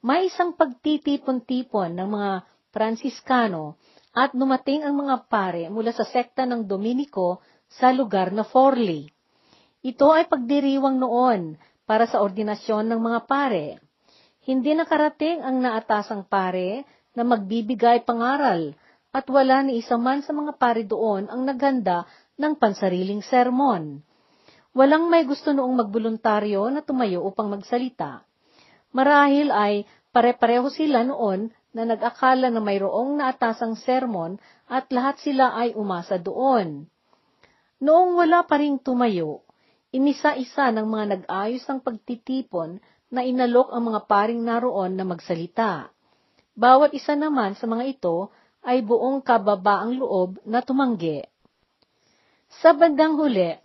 may 0.04 0.28
isang 0.28 0.52
pagtitipon-tipon 0.52 1.96
ng 1.96 2.08
mga 2.12 2.32
Pransiskano 2.68 3.80
at 4.12 4.36
dumating 4.36 4.84
ang 4.84 5.00
mga 5.00 5.32
pare 5.32 5.72
mula 5.72 5.96
sa 5.96 6.04
sekta 6.04 6.44
ng 6.44 6.68
Dominico 6.68 7.40
sa 7.72 7.88
lugar 7.88 8.28
na 8.28 8.44
Forli. 8.44 9.08
Ito 9.80 10.12
ay 10.12 10.28
pagdiriwang 10.28 11.00
noon 11.00 11.56
para 11.88 12.04
sa 12.04 12.20
ordinasyon 12.20 12.92
ng 12.92 13.00
mga 13.00 13.20
pare. 13.24 13.80
Hindi 14.44 14.76
nakarating 14.76 15.40
ang 15.40 15.64
naatasang 15.64 16.28
pare 16.28 16.84
na 17.16 17.24
magbibigay 17.24 18.04
pangaral 18.04 18.76
at 19.08 19.24
wala 19.32 19.64
ni 19.64 19.80
isa 19.80 19.96
man 19.96 20.20
sa 20.20 20.36
mga 20.36 20.60
pare 20.60 20.84
doon 20.84 21.32
ang 21.32 21.48
naganda 21.48 22.04
ng 22.36 22.60
pansariling 22.60 23.24
sermon. 23.24 24.04
Walang 24.76 25.08
may 25.08 25.24
gusto 25.24 25.56
noong 25.56 25.80
magboluntaryo 25.80 26.68
na 26.68 26.84
tumayo 26.84 27.24
upang 27.24 27.48
magsalita. 27.48 28.26
Marahil 28.94 29.50
ay 29.50 29.82
pare-pareho 30.14 30.70
sila 30.70 31.02
noon 31.02 31.50
na 31.74 31.82
nag-akala 31.82 32.46
na 32.54 32.62
mayroong 32.62 33.18
naatasang 33.18 33.74
sermon 33.82 34.38
at 34.70 34.86
lahat 34.94 35.18
sila 35.18 35.50
ay 35.58 35.74
umasa 35.74 36.14
doon. 36.14 36.86
Noong 37.82 38.14
wala 38.14 38.46
pa 38.46 38.62
ring 38.62 38.78
tumayo, 38.78 39.42
inisa-isa 39.90 40.70
ng 40.70 40.86
mga 40.86 41.04
nag-ayos 41.10 41.66
ng 41.66 41.82
pagtitipon 41.82 42.78
na 43.10 43.26
inalok 43.26 43.74
ang 43.74 43.90
mga 43.90 44.00
paring 44.06 44.38
naroon 44.38 44.94
na 44.94 45.02
magsalita. 45.02 45.90
Bawat 46.54 46.94
isa 46.94 47.18
naman 47.18 47.58
sa 47.58 47.66
mga 47.66 47.98
ito 47.98 48.30
ay 48.62 48.86
buong 48.86 49.20
kababaang 49.26 49.98
loob 49.98 50.38
na 50.46 50.62
tumanggi. 50.62 51.26
Sa 52.62 52.70
bandang 52.70 53.18
huli, 53.18 53.58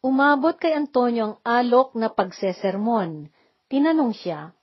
umabot 0.00 0.56
kay 0.56 0.72
Antonio 0.72 1.22
ang 1.22 1.34
alok 1.44 1.92
na 2.00 2.08
pagsesermon. 2.08 3.28
Tinanong 3.68 4.16
siya, 4.16 4.56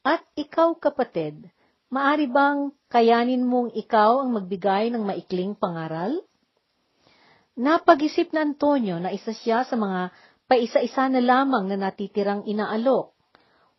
At 0.00 0.24
ikaw 0.36 0.76
kapatid, 0.80 1.50
Maari 1.90 2.30
bang 2.30 2.70
kayanin 2.86 3.42
mong 3.42 3.74
ikaw 3.74 4.22
ang 4.22 4.38
magbigay 4.38 4.94
ng 4.94 5.02
maikling 5.02 5.58
pangaral? 5.58 6.22
Napag-isip 7.58 8.30
na 8.30 8.46
Antonio 8.46 9.02
na 9.02 9.10
isa 9.10 9.34
siya 9.34 9.66
sa 9.66 9.74
mga 9.74 10.14
paisa-isa 10.46 11.10
na 11.10 11.18
lamang 11.18 11.66
na 11.66 11.74
natitirang 11.74 12.46
inaalok. 12.46 13.10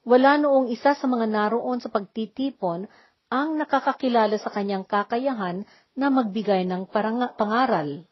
Wala 0.03 0.35
noong 0.35 0.67
isa 0.67 0.91
sa 0.91 1.07
mga 1.07 1.23
naroon 1.23 1.79
sa 1.79 1.87
pagtitipon 1.87 2.83
ang 3.31 3.55
nakakakilala 3.55 4.35
sa 4.43 4.51
kanyang 4.51 4.83
kakayahan 4.83 5.63
na 5.95 6.11
magbigay 6.11 6.67
ng 6.67 6.91
parang 6.91 7.15
pangaral. 7.39 8.03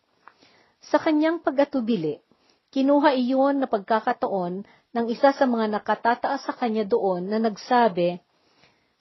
Sa 0.79 0.95
kanyang 0.95 1.43
pag-atubili, 1.43 2.23
kinuha 2.71 3.19
iyon 3.19 3.59
na 3.59 3.67
pagkakataon 3.67 4.63
ng 4.93 5.05
isa 5.09 5.29
sa 5.33 5.45
mga 5.45 5.69
nakatataas 5.79 6.49
sa 6.49 6.53
kanya 6.57 6.85
doon 6.85 7.29
na 7.29 7.37
nagsabi, 7.37 8.21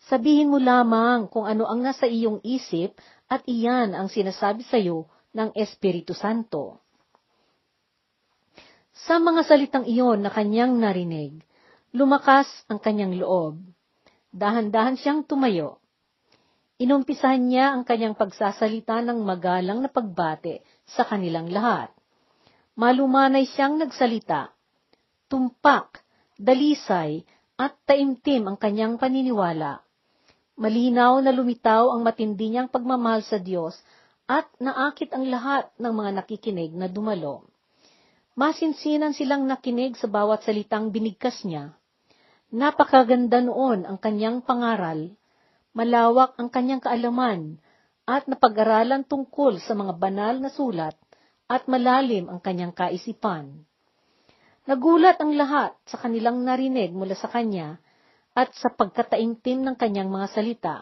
Sabihin 0.06 0.48
mo 0.48 0.62
lamang 0.62 1.26
kung 1.26 1.44
ano 1.44 1.66
ang 1.66 1.82
nasa 1.82 2.06
iyong 2.06 2.38
isip 2.46 2.96
at 3.26 3.42
iyan 3.44 3.92
ang 3.92 4.06
sinasabi 4.06 4.62
sa 4.64 4.78
iyo 4.78 5.10
ng 5.34 5.52
Espiritu 5.58 6.14
Santo. 6.14 6.80
Sa 8.94 9.18
mga 9.18 9.46
salitang 9.46 9.86
iyon 9.86 10.22
na 10.22 10.30
kanyang 10.30 10.78
narinig, 10.78 11.42
lumakas 11.94 12.46
ang 12.66 12.82
kanyang 12.82 13.18
loob. 13.18 13.58
Dahan-dahan 14.34 14.98
siyang 14.98 15.22
tumayo. 15.26 15.78
Inumpisahan 16.78 17.42
niya 17.42 17.74
ang 17.74 17.82
kanyang 17.82 18.14
pagsasalita 18.14 19.02
ng 19.02 19.22
magalang 19.22 19.82
na 19.82 19.90
pagbate 19.90 20.62
sa 20.86 21.02
kanilang 21.02 21.50
lahat. 21.50 21.90
Malumanay 22.78 23.50
siyang 23.50 23.82
nagsalita. 23.82 24.54
Tumpak, 25.28 26.02
dalisay, 26.40 27.22
at 27.60 27.76
taimtim 27.84 28.48
ang 28.48 28.56
kanyang 28.56 28.96
paniniwala 28.96 29.84
Malinaw 30.58 31.22
na 31.22 31.30
lumitaw 31.30 31.94
ang 31.94 32.02
matindi 32.02 32.50
niyang 32.50 32.66
pagmamahal 32.66 33.22
sa 33.22 33.38
Diyos 33.38 33.78
at 34.26 34.50
naakit 34.58 35.14
ang 35.14 35.30
lahat 35.30 35.70
ng 35.78 35.94
mga 35.94 36.10
nakikinig 36.18 36.74
na 36.74 36.90
dumalo. 36.90 37.46
Masinsinan 38.34 39.14
silang 39.14 39.46
nakinig 39.46 39.94
sa 39.94 40.10
bawat 40.10 40.42
salitang 40.42 40.90
binigkas 40.90 41.46
niya. 41.46 41.78
Napakaganda 42.50 43.38
noon 43.38 43.86
ang 43.86 44.02
kanyang 44.02 44.42
pangaral, 44.42 45.14
malawak 45.78 46.34
ang 46.42 46.50
kanyang 46.50 46.82
kaalaman, 46.82 47.62
at 48.02 48.26
napag-aralan 48.26 49.06
tungkol 49.06 49.62
sa 49.62 49.78
mga 49.78 49.94
banal 49.94 50.42
na 50.42 50.50
sulat 50.50 50.98
at 51.46 51.70
malalim 51.70 52.26
ang 52.26 52.42
kanyang 52.42 52.74
kaisipan. 52.74 53.62
Nagulat 54.68 55.16
ang 55.16 55.32
lahat 55.32 55.72
sa 55.88 55.96
kanilang 55.96 56.44
narinig 56.44 56.92
mula 56.92 57.16
sa 57.16 57.32
kanya 57.32 57.80
at 58.36 58.52
sa 58.52 58.68
pagkataimtim 58.68 59.64
ng 59.64 59.80
kanyang 59.80 60.12
mga 60.12 60.28
salita. 60.28 60.76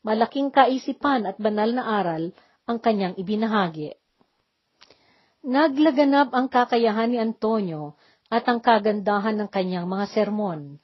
Malaking 0.00 0.48
kaisipan 0.48 1.28
at 1.28 1.36
banal 1.36 1.68
na 1.68 1.84
aral 2.00 2.32
ang 2.64 2.80
kanyang 2.80 3.12
ibinahagi. 3.20 3.92
Naglaganap 5.44 6.32
ang 6.32 6.48
kakayahan 6.48 7.12
ni 7.12 7.20
Antonio 7.20 7.92
at 8.32 8.48
ang 8.48 8.64
kagandahan 8.64 9.36
ng 9.36 9.52
kanyang 9.52 9.84
mga 9.84 10.08
sermon. 10.08 10.80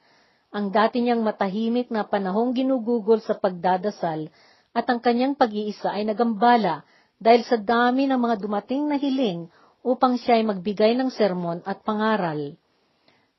Ang 0.53 0.65
dati 0.69 1.01
niyang 1.01 1.25
matahimik 1.25 1.89
na 1.89 2.05
panahong 2.05 2.53
ginugugol 2.53 3.17
sa 3.17 3.33
pagdadasal 3.33 4.29
at 4.77 4.85
ang 4.85 5.01
kanyang 5.01 5.33
pag-iisa 5.33 5.89
ay 5.89 6.05
nagambala 6.05 6.85
dahil 7.17 7.41
sa 7.49 7.57
dami 7.57 8.05
ng 8.05 8.21
mga 8.21 8.35
dumating 8.37 8.85
na 8.85 9.01
hiling 9.01 9.49
upang 9.81 10.17
siya 10.17 10.37
ay 10.37 10.45
magbigay 10.45 10.93
ng 10.97 11.09
sermon 11.09 11.61
at 11.65 11.81
pangaral. 11.81 12.53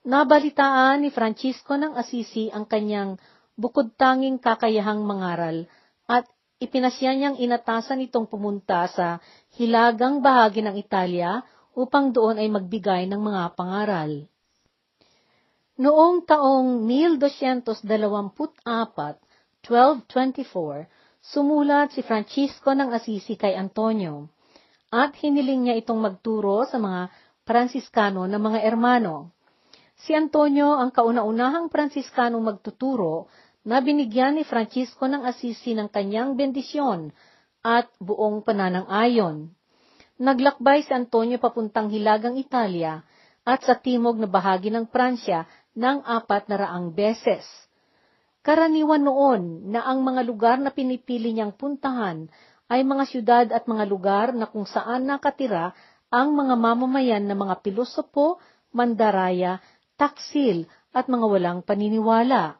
Nabalitaan 0.02 1.06
ni 1.06 1.14
Francisco 1.14 1.78
ng 1.78 1.94
Assisi 1.94 2.50
ang 2.50 2.66
kanyang 2.66 3.14
bukod 3.54 3.94
tanging 3.94 4.42
kakayahang 4.42 5.06
mangaral 5.06 5.70
at 6.10 6.26
ipinasya 6.58 7.14
niyang 7.14 7.38
inatasan 7.38 8.02
itong 8.02 8.26
pumunta 8.26 8.90
sa 8.90 9.22
hilagang 9.54 10.18
bahagi 10.18 10.66
ng 10.66 10.74
Italia 10.74 11.46
upang 11.78 12.10
doon 12.10 12.42
ay 12.42 12.50
magbigay 12.50 13.06
ng 13.06 13.22
mga 13.22 13.54
pangaral. 13.54 14.26
Noong 15.78 16.26
taong 16.26 16.82
1224, 16.84 17.86
1224, 18.66 20.90
sumulat 21.22 21.94
si 21.94 22.02
Francisco 22.02 22.74
ng 22.74 22.90
Assisi 22.90 23.38
kay 23.38 23.54
Antonio 23.54 24.26
at 24.92 25.16
hiniling 25.16 25.64
niya 25.64 25.80
itong 25.80 26.04
magturo 26.04 26.68
sa 26.68 26.76
mga 26.76 27.08
Pransiskano 27.42 28.28
na 28.30 28.38
mga 28.38 28.62
ermano. 28.62 29.34
Si 29.98 30.14
Antonio 30.14 30.78
ang 30.78 30.94
kauna-unahang 30.94 31.72
Pransiskanong 31.72 32.44
magtuturo 32.44 33.26
na 33.66 33.82
binigyan 33.82 34.38
ni 34.38 34.44
Francisco 34.46 35.10
ng 35.10 35.26
Assisi 35.26 35.74
ng 35.74 35.90
kanyang 35.90 36.38
bendisyon 36.38 37.10
at 37.64 37.90
buong 37.98 38.46
pananang-ayon. 38.46 39.50
Naglakbay 40.22 40.86
si 40.86 40.94
Antonio 40.94 41.38
papuntang 41.42 41.90
Hilagang 41.90 42.38
Italia 42.38 43.02
at 43.42 43.66
sa 43.66 43.74
timog 43.74 44.22
na 44.22 44.30
bahagi 44.30 44.70
ng 44.70 44.86
Pransya 44.86 45.46
ng 45.74 46.06
apat 46.06 46.46
na 46.46 46.62
raang 46.62 46.94
beses. 46.94 47.42
Karaniwan 48.42 49.02
noon 49.06 49.70
na 49.70 49.86
ang 49.86 50.02
mga 50.02 50.22
lugar 50.26 50.56
na 50.58 50.74
pinipili 50.74 51.30
niyang 51.30 51.54
puntahan 51.54 52.26
ay 52.72 52.88
mga 52.88 53.04
syudad 53.04 53.46
at 53.52 53.68
mga 53.68 53.84
lugar 53.84 54.32
na 54.32 54.48
kung 54.48 54.64
saan 54.64 55.04
nakatira 55.04 55.76
ang 56.08 56.32
mga 56.32 56.56
mamamayan 56.56 57.24
na 57.28 57.36
mga 57.36 57.60
pilosopo, 57.60 58.40
mandaraya 58.72 59.60
taksil 60.00 60.64
at 60.96 61.04
mga 61.04 61.26
walang 61.28 61.60
paniniwala. 61.60 62.56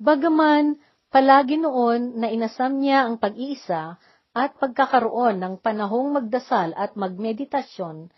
Bagaman, 0.00 0.80
palagi 1.12 1.60
noon 1.60 2.16
na 2.16 2.32
inasam 2.32 2.80
niya 2.80 3.04
ang 3.04 3.20
pag-iisa 3.20 4.00
at 4.36 4.56
pagkakaroon 4.56 5.40
ng 5.40 5.54
panahong 5.60 6.16
magdasal 6.16 6.72
at 6.76 6.96
magmeditasyon, 6.96 8.08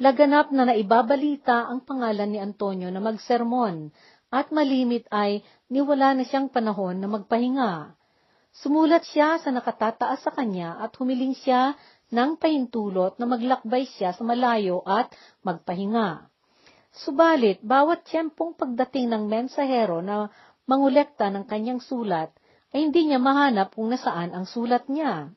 laganap 0.00 0.52
na 0.52 0.68
naibabalita 0.68 1.68
ang 1.68 1.84
pangalan 1.84 2.28
ni 2.28 2.40
Antonio 2.40 2.88
na 2.88 3.00
magsermon 3.00 3.88
at 4.28 4.48
malimit 4.52 5.08
ay 5.08 5.40
niwala 5.72 6.16
na 6.16 6.24
siyang 6.24 6.52
panahon 6.52 7.00
na 7.00 7.08
magpahinga. 7.08 7.96
Sumulat 8.54 9.02
siya 9.10 9.42
sa 9.42 9.50
nakatataas 9.50 10.22
sa 10.22 10.30
kanya 10.30 10.78
at 10.78 10.94
humiling 10.94 11.34
siya 11.34 11.74
ng 12.14 12.38
pahintulot 12.38 13.18
na 13.18 13.26
maglakbay 13.26 13.82
siya 13.98 14.14
sa 14.14 14.22
malayo 14.22 14.78
at 14.86 15.10
magpahinga. 15.42 16.30
Subalit, 16.94 17.58
bawat 17.66 18.06
tiyempong 18.06 18.54
pagdating 18.54 19.10
ng 19.10 19.26
mensahero 19.26 19.98
na 19.98 20.30
mangulekta 20.70 21.26
ng 21.34 21.50
kanyang 21.50 21.82
sulat, 21.82 22.30
ay 22.70 22.86
hindi 22.86 23.10
niya 23.10 23.18
mahanap 23.18 23.74
kung 23.74 23.90
nasaan 23.90 24.30
ang 24.30 24.46
sulat 24.46 24.86
niya. 24.86 25.34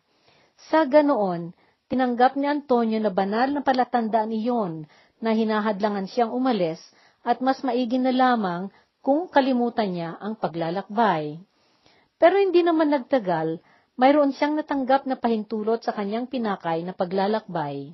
Sa 0.69 0.85
ganoon, 0.85 1.57
tinanggap 1.89 2.37
ni 2.37 2.45
Antonio 2.45 3.01
na 3.01 3.09
banal 3.09 3.49
na 3.49 3.65
palatandaan 3.65 4.29
iyon 4.29 4.85
na 5.17 5.33
hinahadlangan 5.33 6.05
siyang 6.05 6.29
umalis 6.29 6.77
at 7.25 7.41
mas 7.41 7.65
maigi 7.65 7.97
na 7.97 8.13
lamang 8.13 8.69
kung 9.01 9.25
kalimutan 9.25 9.89
niya 9.89 10.09
ang 10.21 10.37
paglalakbay. 10.37 11.41
Pero 12.17 12.41
hindi 12.41 12.65
naman 12.65 12.89
nagtagal, 12.89 13.61
mayroon 13.97 14.33
siyang 14.33 14.57
natanggap 14.57 15.05
na 15.05 15.17
pahintulot 15.17 15.85
sa 15.85 15.93
kanyang 15.93 16.25
pinakay 16.25 16.81
na 16.81 16.93
paglalakbay. 16.93 17.93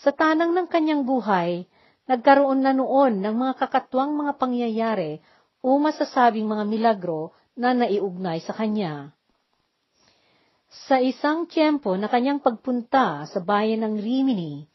Sa 0.00 0.12
tanang 0.12 0.56
ng 0.56 0.68
kanyang 0.68 1.04
buhay, 1.04 1.68
nagkaroon 2.08 2.64
na 2.64 2.72
noon 2.72 3.20
ng 3.20 3.34
mga 3.36 3.54
kakatwang 3.60 4.16
mga 4.16 4.32
pangyayari 4.40 5.20
o 5.64 5.76
masasabing 5.80 6.44
mga 6.44 6.64
milagro 6.68 7.32
na 7.56 7.72
naiugnay 7.72 8.40
sa 8.44 8.52
kanya. 8.52 9.12
Sa 10.90 10.98
isang 10.98 11.46
tiyempo 11.46 11.94
na 11.94 12.10
kanyang 12.10 12.42
pagpunta 12.42 13.24
sa 13.30 13.38
bayan 13.40 13.86
ng 13.86 13.94
Rimini, 14.00 14.66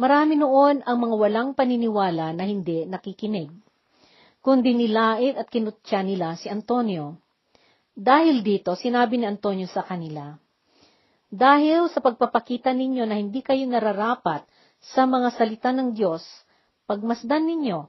marami 0.00 0.40
noon 0.40 0.80
ang 0.82 0.96
mga 0.98 1.14
walang 1.20 1.50
paniniwala 1.52 2.32
na 2.32 2.48
hindi 2.48 2.88
nakikinig, 2.88 3.52
kundi 4.40 4.72
nilait 4.72 5.36
at 5.36 5.46
kinutya 5.52 6.00
nila 6.00 6.34
si 6.40 6.48
Antonio. 6.48 7.23
Dahil 7.94 8.42
dito, 8.42 8.74
sinabi 8.74 9.22
ni 9.22 9.26
Antonio 9.26 9.70
sa 9.70 9.86
kanila, 9.86 10.34
Dahil 11.30 11.90
sa 11.90 12.02
pagpapakita 12.02 12.74
ninyo 12.74 13.06
na 13.06 13.18
hindi 13.18 13.42
kayo 13.42 13.62
nararapat 13.66 14.46
sa 14.82 15.06
mga 15.06 15.34
salita 15.34 15.70
ng 15.70 15.94
Diyos, 15.94 16.22
pagmasdan 16.86 17.46
ninyo, 17.46 17.86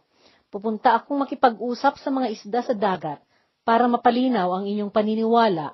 pupunta 0.50 0.96
akong 0.98 1.26
makipag-usap 1.26 1.98
sa 2.00 2.10
mga 2.14 2.28
isda 2.32 2.62
sa 2.62 2.74
dagat 2.78 3.20
para 3.66 3.90
mapalinaw 3.90 4.62
ang 4.62 4.66
inyong 4.70 4.94
paniniwala 4.94 5.74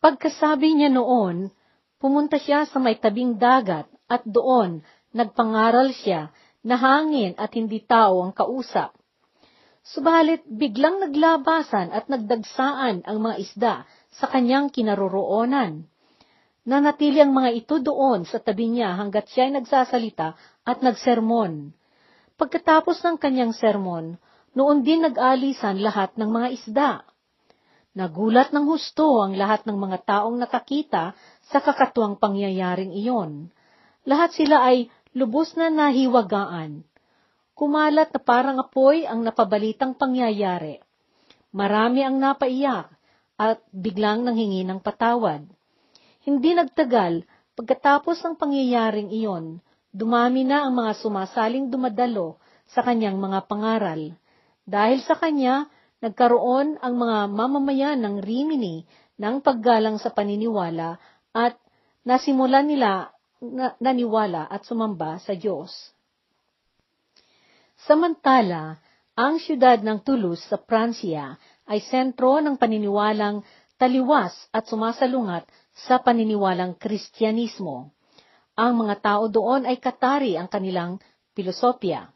Pagkasabi 0.00 0.80
niya 0.80 0.88
noon, 0.88 1.52
pumunta 2.00 2.40
siya 2.40 2.64
sa 2.64 2.80
may 2.80 2.96
tabing 2.96 3.36
dagat 3.36 3.84
at 4.08 4.24
doon 4.24 4.80
nagpangaral 5.12 5.92
siya 5.92 6.32
na 6.64 6.80
hangin 6.80 7.36
at 7.36 7.52
hindi 7.52 7.84
tao 7.84 8.24
ang 8.24 8.32
kausap. 8.32 8.96
Subalit 9.80 10.44
biglang 10.44 11.00
naglabasan 11.00 11.88
at 11.88 12.04
nagdagsaan 12.12 13.08
ang 13.08 13.18
mga 13.24 13.36
isda 13.40 13.74
sa 14.12 14.28
kanyang 14.28 14.68
kinaroroonan. 14.68 15.88
Nanatili 16.68 17.24
ang 17.24 17.32
mga 17.32 17.50
ito 17.56 17.80
doon 17.80 18.28
sa 18.28 18.36
tabi 18.36 18.68
niya 18.68 18.92
hanggat 19.00 19.32
siya 19.32 19.48
ay 19.48 19.52
nagsasalita 19.56 20.36
at 20.68 20.78
nagsermon. 20.84 21.72
Pagkatapos 22.36 23.00
ng 23.00 23.16
kanyang 23.16 23.56
sermon, 23.56 24.20
noon 24.52 24.84
din 24.84 25.00
nag-alisan 25.00 25.80
lahat 25.80 26.12
ng 26.20 26.28
mga 26.28 26.48
isda. 26.52 26.90
Nagulat 27.96 28.52
ng 28.52 28.68
husto 28.68 29.24
ang 29.24 29.34
lahat 29.34 29.64
ng 29.64 29.74
mga 29.74 29.98
taong 30.04 30.36
nakakita 30.36 31.16
sa 31.48 31.58
kakatuwang 31.58 32.20
pangyayaring 32.20 32.92
iyon. 32.92 33.48
Lahat 34.04 34.30
sila 34.36 34.62
ay 34.62 34.92
lubos 35.16 35.56
na 35.56 35.72
nahiwagaan. 35.72 36.86
Kumalat 37.60 38.08
na 38.16 38.20
parang 38.24 38.56
apoy 38.56 39.04
ang 39.04 39.20
napabalitang 39.20 39.92
pangyayari. 39.92 40.80
Marami 41.52 42.00
ang 42.00 42.16
napaiyak 42.16 42.88
at 43.36 43.60
biglang 43.68 44.24
nanghingi 44.24 44.64
ng 44.64 44.80
patawad. 44.80 45.44
Hindi 46.24 46.56
nagtagal, 46.56 47.20
pagkatapos 47.60 48.24
ng 48.24 48.40
pangyayaring 48.40 49.12
iyon, 49.12 49.60
dumami 49.92 50.40
na 50.48 50.64
ang 50.64 50.72
mga 50.72 51.04
sumasaling 51.04 51.68
dumadalo 51.68 52.40
sa 52.64 52.80
kanyang 52.80 53.20
mga 53.20 53.44
pangaral. 53.44 54.16
Dahil 54.64 55.04
sa 55.04 55.20
kanya, 55.20 55.68
nagkaroon 56.00 56.80
ang 56.80 56.94
mga 56.96 57.28
mamamayan 57.28 58.00
ng 58.00 58.24
Rimini 58.24 58.88
ng 59.20 59.44
paggalang 59.44 60.00
sa 60.00 60.08
paniniwala 60.08 60.96
at 61.36 61.60
nasimulan 62.08 62.64
nila 62.64 63.12
na, 63.44 63.76
naniwala 63.76 64.48
at 64.48 64.64
sumamba 64.64 65.20
sa 65.20 65.36
Diyos. 65.36 65.68
Samantala, 67.88 68.76
ang 69.16 69.40
siyudad 69.40 69.80
ng 69.80 70.04
Toulouse 70.04 70.44
sa 70.44 70.60
Pransya 70.60 71.36
ay 71.64 71.80
sentro 71.80 72.40
ng 72.40 72.60
paniniwalang 72.60 73.40
taliwas 73.80 74.36
at 74.52 74.68
sumasalungat 74.68 75.48
sa 75.72 75.96
paniniwalang 76.00 76.76
Kristyanismo. 76.76 77.92
Ang 78.60 78.84
mga 78.84 79.00
tao 79.00 79.24
doon 79.32 79.64
ay 79.64 79.80
katari 79.80 80.36
ang 80.36 80.52
kanilang 80.52 81.00
filosofya. 81.32 82.12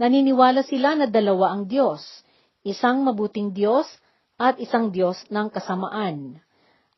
Naniniwala 0.00 0.64
sila 0.64 0.96
na 0.96 1.04
dalawa 1.04 1.52
ang 1.52 1.68
Diyos, 1.68 2.00
isang 2.64 3.04
mabuting 3.04 3.52
Diyos 3.52 3.84
at 4.40 4.56
isang 4.56 4.88
Diyos 4.88 5.20
ng 5.28 5.52
kasamaan. 5.52 6.40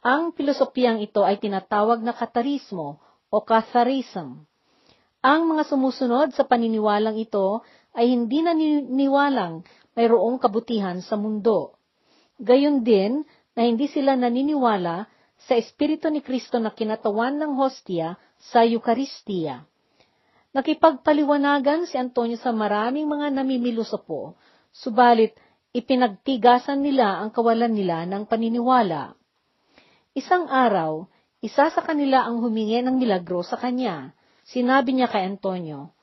Ang 0.07 0.31
filosopiyang 0.39 1.03
ito 1.03 1.27
ay 1.27 1.43
tinatawag 1.43 1.99
na 1.99 2.15
katarismo 2.15 3.03
o 3.27 3.37
Catharism. 3.43 4.47
Ang 5.23 5.55
mga 5.55 5.71
sumusunod 5.71 6.35
sa 6.35 6.43
paniniwalang 6.43 7.15
ito 7.15 7.63
ay 7.95 8.11
hindi 8.11 8.43
naniniwalang 8.43 9.63
mayroong 9.95 10.43
kabutihan 10.43 10.99
sa 10.99 11.15
mundo. 11.15 11.79
Gayon 12.43 12.83
din 12.83 13.23
na 13.55 13.63
hindi 13.63 13.87
sila 13.87 14.19
naniniwala 14.19 15.07
sa 15.47 15.55
Espiritu 15.55 16.11
ni 16.11 16.27
Kristo 16.27 16.59
na 16.59 16.75
kinatawan 16.75 17.39
ng 17.39 17.55
hostia 17.55 18.19
sa 18.43 18.67
Eucharistia. 18.67 19.63
Nakipagpaliwanagan 20.53 21.87
si 21.87 21.97
Antonio 22.03 22.35
sa 22.37 22.51
maraming 22.51 23.07
mga 23.07 23.31
namimilosopo, 23.31 24.35
subalit 24.75 25.39
ipinagtigasan 25.71 26.83
nila 26.83 27.23
ang 27.23 27.31
kawalan 27.31 27.73
nila 27.73 28.05
ng 28.11 28.27
paniniwala. 28.27 29.17
Isang 30.13 30.51
araw, 30.51 31.07
isa 31.41 31.73
sa 31.73 31.81
kanila 31.81 32.27
ang 32.27 32.43
humingi 32.45 32.85
ng 32.85 32.99
milagro 33.01 33.41
sa 33.41 33.57
kanya. 33.57 34.13
Sinabi 34.53 34.93
niya 34.93 35.09
kay 35.09 35.25
Antonio, 35.25 35.97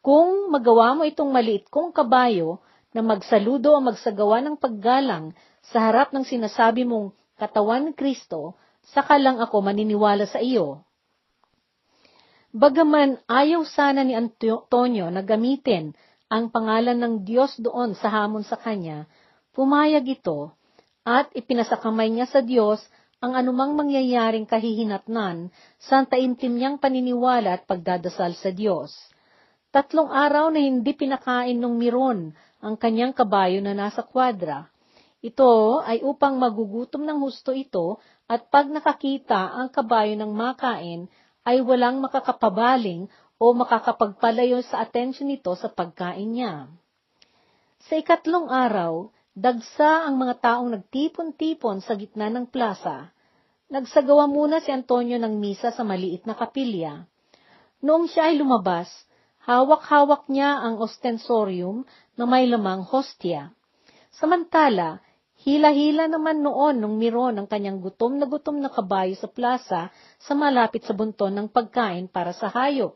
Kung 0.00 0.48
magawa 0.48 0.96
mo 0.96 1.04
itong 1.04 1.28
maliit 1.28 1.68
kong 1.68 1.92
kabayo 1.92 2.64
na 2.96 3.04
magsaludo 3.04 3.76
o 3.76 3.80
magsagawa 3.84 4.40
ng 4.40 4.56
paggalang 4.56 5.36
sa 5.60 5.88
harap 5.88 6.12
ng 6.12 6.24
sinasabi 6.24 6.88
mong 6.88 7.12
katawan 7.36 7.88
ni 7.88 7.92
Kristo, 7.92 8.56
saka 8.88 9.20
lang 9.20 9.36
ako 9.36 9.64
maniniwala 9.64 10.24
sa 10.24 10.40
iyo. 10.40 10.84
Bagaman 12.54 13.20
ayaw 13.26 13.66
sana 13.68 14.00
ni 14.06 14.16
Antonio 14.16 15.10
na 15.12 15.20
gamitin 15.20 15.92
ang 16.30 16.48
pangalan 16.48 16.96
ng 16.96 17.14
Diyos 17.26 17.56
doon 17.60 17.92
sa 17.98 18.08
hamon 18.08 18.46
sa 18.46 18.56
kanya, 18.56 19.10
pumayag 19.52 20.06
ito 20.08 20.54
at 21.04 21.28
ipinasakamay 21.36 22.08
niya 22.08 22.30
sa 22.30 22.40
Diyos 22.40 22.80
ang 23.24 23.32
anumang 23.32 23.72
mangyayaring 23.72 24.44
kahihinatnan 24.44 25.48
sa 25.80 26.04
taimtim 26.04 26.60
niyang 26.60 26.76
paniniwala 26.76 27.56
at 27.56 27.64
pagdadasal 27.64 28.36
sa 28.36 28.52
Diyos. 28.52 28.92
Tatlong 29.72 30.12
araw 30.12 30.52
na 30.52 30.60
hindi 30.60 30.92
pinakain 30.92 31.56
ng 31.56 31.74
miron 31.80 32.36
ang 32.60 32.76
kanyang 32.76 33.16
kabayo 33.16 33.64
na 33.64 33.72
nasa 33.72 34.04
kwadra. 34.04 34.68
Ito 35.24 35.80
ay 35.80 36.04
upang 36.04 36.36
magugutom 36.36 37.08
ng 37.08 37.24
husto 37.24 37.56
ito 37.56 37.96
at 38.28 38.52
pag 38.52 38.68
nakakita 38.68 39.56
ang 39.56 39.72
kabayo 39.72 40.12
ng 40.20 40.28
makain 40.28 41.08
ay 41.48 41.64
walang 41.64 42.04
makakapabaling 42.04 43.08
o 43.40 43.56
makakapagpalayo 43.56 44.60
sa 44.68 44.84
atensyon 44.84 45.32
nito 45.32 45.56
sa 45.56 45.72
pagkain 45.72 46.28
niya. 46.28 46.68
Sa 47.88 47.96
ikatlong 47.96 48.52
araw, 48.52 49.08
dagsa 49.32 50.04
ang 50.04 50.20
mga 50.20 50.44
taong 50.44 50.68
nagtipon-tipon 50.76 51.80
sa 51.80 51.96
gitna 51.96 52.28
ng 52.28 52.52
plaza. 52.52 53.13
Nagsagawa 53.74 54.30
muna 54.30 54.62
si 54.62 54.70
Antonio 54.70 55.18
ng 55.18 55.34
misa 55.34 55.74
sa 55.74 55.82
maliit 55.82 56.30
na 56.30 56.38
kapilya. 56.38 57.10
Noong 57.82 58.06
siya 58.06 58.30
ay 58.30 58.38
lumabas, 58.38 58.86
hawak-hawak 59.50 60.30
niya 60.30 60.62
ang 60.62 60.78
ostensorium 60.78 61.82
na 62.14 62.22
may 62.22 62.46
lamang 62.46 62.86
hostia. 62.86 63.50
Samantala, 64.14 65.02
hila-hila 65.42 66.06
naman 66.06 66.46
noon 66.46 66.78
nung 66.78 67.02
miron 67.02 67.34
ang 67.34 67.50
kanyang 67.50 67.82
gutom 67.82 68.14
na 68.14 68.30
gutom 68.30 68.62
na 68.62 68.70
kabayo 68.70 69.18
sa 69.18 69.26
plaza 69.26 69.90
sa 70.22 70.32
malapit 70.38 70.86
sa 70.86 70.94
bunton 70.94 71.34
ng 71.34 71.50
pagkain 71.50 72.06
para 72.06 72.30
sa 72.30 72.54
hayop. 72.54 72.94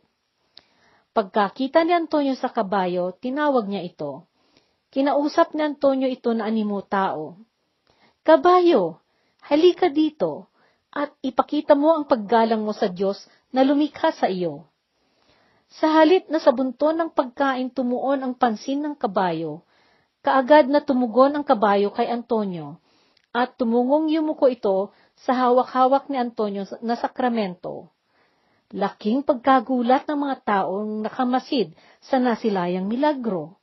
Pagkakita 1.10 1.82
ni 1.82 1.90
Antonio 1.90 2.38
sa 2.38 2.54
kabayo, 2.54 3.18
tinawag 3.18 3.66
niya 3.66 3.82
ito. 3.82 4.30
Kinausap 4.94 5.58
ni 5.58 5.66
Antonio 5.66 6.06
ito 6.06 6.30
na 6.38 6.46
animo 6.46 6.86
tao. 6.86 7.34
Kabayo, 8.22 9.02
halika 9.42 9.90
dito 9.90 10.47
at 10.92 11.12
ipakita 11.20 11.76
mo 11.76 11.96
ang 11.96 12.08
paggalang 12.08 12.64
mo 12.64 12.72
sa 12.72 12.88
Diyos 12.88 13.20
na 13.52 13.64
lumikha 13.64 14.12
sa 14.12 14.28
iyo. 14.28 14.68
Sa 15.68 15.92
halip 16.00 16.32
na 16.32 16.40
sa 16.40 16.48
bunton 16.48 16.96
ng 16.96 17.10
pagkain 17.12 17.68
tumuon 17.68 18.24
ang 18.24 18.32
pansin 18.32 18.80
ng 18.80 18.96
kabayo, 18.96 19.68
kaagad 20.24 20.72
na 20.72 20.80
tumugon 20.80 21.36
ang 21.36 21.44
kabayo 21.44 21.92
kay 21.92 22.08
Antonio, 22.08 22.80
at 23.36 23.60
tumungong 23.60 24.08
yumuko 24.08 24.48
ito 24.48 24.96
sa 25.20 25.36
hawak-hawak 25.36 26.08
ni 26.08 26.16
Antonio 26.16 26.64
na 26.80 26.96
sakramento. 26.96 27.92
Laking 28.72 29.24
pagkagulat 29.24 30.08
ng 30.08 30.18
mga 30.28 30.36
taong 30.44 31.04
nakamasid 31.04 31.72
sa 32.04 32.20
nasilayang 32.20 32.88
milagro. 32.88 33.56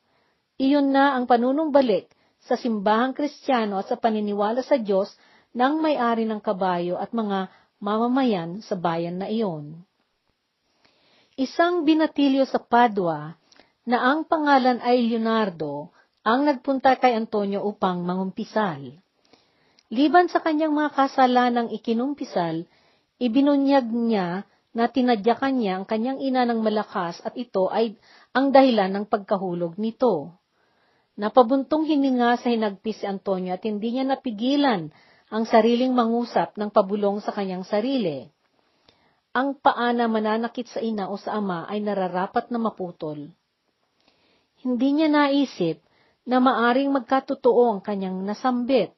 Iyon 0.57 0.93
na 0.93 1.13
ang 1.17 1.29
panunumbalik 1.29 2.09
sa 2.41 2.57
simbahang 2.57 3.17
kristyano 3.17 3.81
at 3.81 3.89
sa 3.89 3.97
paniniwala 3.97 4.61
sa 4.61 4.77
Diyos 4.77 5.09
ng 5.55 5.73
may-ari 5.79 6.27
ng 6.27 6.43
kabayo 6.43 6.99
at 6.99 7.15
mga 7.15 7.47
mamamayan 7.79 8.59
sa 8.59 8.75
bayan 8.75 9.23
na 9.23 9.31
iyon. 9.31 9.79
Isang 11.39 11.87
binatilyo 11.87 12.43
sa 12.43 12.59
Padua 12.59 13.35
na 13.87 13.97
ang 14.03 14.27
pangalan 14.27 14.83
ay 14.83 15.07
Leonardo 15.07 15.95
ang 16.25 16.43
nagpunta 16.43 16.99
kay 16.99 17.15
Antonio 17.15 17.63
upang 17.63 18.03
mangumpisal. 18.03 18.81
Liban 19.93 20.27
sa 20.27 20.41
kanyang 20.41 20.73
mga 20.73 20.91
kasalanang 20.97 21.69
ikinumpisal, 21.69 22.65
ibinunyag 23.21 23.85
niya 23.85 24.43
na 24.75 24.91
tinadyakan 24.91 25.61
niya 25.61 25.79
ang 25.79 25.85
kanyang 25.87 26.19
ina 26.19 26.43
ng 26.43 26.59
malakas 26.59 27.21
at 27.23 27.37
ito 27.39 27.71
ay 27.71 27.95
ang 28.35 28.51
dahilan 28.51 28.91
ng 28.91 29.05
pagkahulog 29.07 29.79
nito. 29.79 30.35
Napabuntong 31.15 31.87
hininga 31.87 32.41
sa 32.43 32.51
hinagpis 32.51 32.99
si 32.99 33.05
Antonio 33.07 33.55
at 33.55 33.63
hindi 33.63 33.95
niya 33.95 34.03
napigilan 34.03 34.91
ang 35.35 35.43
sariling 35.43 35.91
mangusap 35.91 36.55
ng 36.55 36.71
pabulong 36.71 37.19
sa 37.19 37.35
kanyang 37.35 37.67
sarili. 37.67 38.23
Ang 39.35 39.59
paa 39.59 39.91
na 39.91 40.07
mananakit 40.07 40.71
sa 40.71 40.79
ina 40.79 41.11
o 41.11 41.19
sa 41.19 41.35
ama 41.35 41.67
ay 41.67 41.83
nararapat 41.83 42.47
na 42.55 42.55
maputol. 42.55 43.35
Hindi 44.63 44.89
niya 44.95 45.11
naisip 45.11 45.83
na 46.23 46.39
maaring 46.39 46.87
magkatotoo 46.87 47.67
ang 47.67 47.81
kanyang 47.83 48.23
nasambit. 48.23 48.95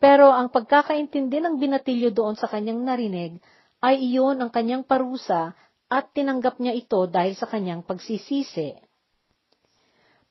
Pero 0.00 0.32
ang 0.32 0.48
pagkakaintindi 0.48 1.44
ng 1.44 1.60
binatilyo 1.60 2.08
doon 2.08 2.40
sa 2.40 2.48
kanyang 2.48 2.80
narinig 2.80 3.36
ay 3.84 4.00
iyon 4.00 4.40
ang 4.40 4.48
kanyang 4.48 4.80
parusa 4.80 5.52
at 5.92 6.08
tinanggap 6.16 6.56
niya 6.56 6.72
ito 6.72 7.04
dahil 7.04 7.36
sa 7.36 7.44
kanyang 7.44 7.84
pagsisisi. 7.84 8.80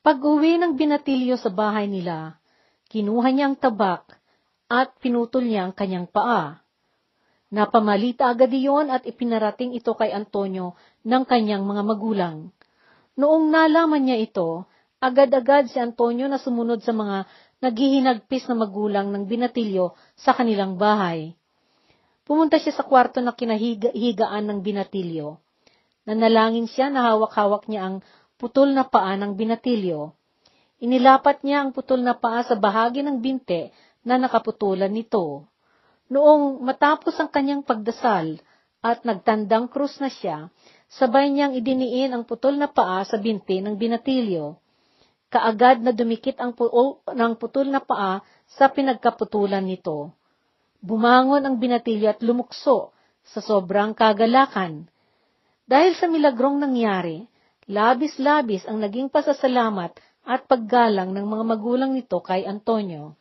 Pag-uwi 0.02 0.58
ng 0.58 0.74
binatilyo 0.74 1.38
sa 1.38 1.54
bahay 1.54 1.86
nila, 1.86 2.42
kinuha 2.90 3.30
niya 3.30 3.54
ang 3.54 3.62
tabak 3.62 4.23
at 4.70 4.96
pinutol 5.00 5.46
niya 5.46 5.70
ang 5.70 5.74
kanyang 5.76 6.08
paa. 6.08 6.64
Napamalita 7.54 8.34
agad 8.34 8.50
iyon 8.50 8.90
at 8.90 9.06
ipinarating 9.06 9.78
ito 9.78 9.94
kay 9.94 10.10
Antonio 10.10 10.74
ng 11.06 11.24
kanyang 11.30 11.62
mga 11.62 11.84
magulang. 11.86 12.50
Noong 13.14 13.54
nalaman 13.54 14.10
niya 14.10 14.18
ito, 14.18 14.66
agad-agad 14.98 15.70
si 15.70 15.78
Antonio 15.78 16.26
na 16.26 16.42
sumunod 16.42 16.82
sa 16.82 16.96
mga 16.98 17.30
naghihinagpis 17.62 18.50
na 18.50 18.56
magulang 18.58 19.14
ng 19.14 19.30
binatilyo 19.30 19.94
sa 20.18 20.34
kanilang 20.34 20.82
bahay. 20.82 21.38
Pumunta 22.26 22.58
siya 22.58 22.74
sa 22.74 22.84
kwarto 22.88 23.22
na 23.22 23.38
kinahigaan 23.38 24.50
ng 24.50 24.60
binatilyo. 24.66 25.38
Nanalangin 26.10 26.68
siya 26.68 26.90
na 26.90 27.14
hawak-hawak 27.14 27.68
niya 27.70 27.88
ang 27.88 27.96
putol 28.42 28.72
na 28.74 28.88
paa 28.88 29.16
ng 29.16 29.38
binatilyo. 29.38 30.12
Inilapat 30.84 31.48
niya 31.48 31.64
ang 31.64 31.72
putol 31.72 32.04
na 32.04 32.18
paa 32.18 32.44
sa 32.44 32.60
bahagi 32.60 33.06
ng 33.06 33.24
binte 33.24 33.72
na 34.04 34.20
nakaputulan 34.20 34.92
nito. 34.92 35.48
Noong 36.12 36.62
matapos 36.62 37.16
ang 37.18 37.32
kanyang 37.32 37.64
pagdasal 37.64 38.38
at 38.84 39.08
nagtandang 39.08 39.72
krus 39.72 39.98
na 40.04 40.12
siya, 40.12 40.52
sabay 40.92 41.32
niyang 41.32 41.56
idiniin 41.56 42.12
ang 42.12 42.28
putol 42.28 42.60
na 42.60 42.68
paa 42.68 43.02
sa 43.08 43.16
binti 43.18 43.64
ng 43.64 43.80
binatilyo. 43.80 44.60
Kaagad 45.32 45.82
na 45.82 45.96
dumikit 45.96 46.38
ang 46.38 46.54
pu- 46.54 47.02
ng 47.10 47.34
putol 47.40 47.72
na 47.72 47.82
paa 47.82 48.22
sa 48.46 48.70
pinagkaputulan 48.70 49.66
nito. 49.66 50.14
Bumangon 50.84 51.48
ang 51.48 51.58
binatilyo 51.58 52.12
at 52.12 52.20
lumukso 52.22 52.92
sa 53.24 53.40
sobrang 53.40 53.96
kagalakan. 53.96 54.92
Dahil 55.64 55.96
sa 55.96 56.12
milagrong 56.12 56.60
nangyari, 56.60 57.24
labis-labis 57.72 58.68
ang 58.68 58.84
naging 58.84 59.08
pasasalamat 59.08 59.96
at 60.28 60.44
paggalang 60.46 61.16
ng 61.16 61.24
mga 61.24 61.44
magulang 61.48 61.92
nito 61.96 62.20
kay 62.20 62.44
Antonio. 62.44 63.16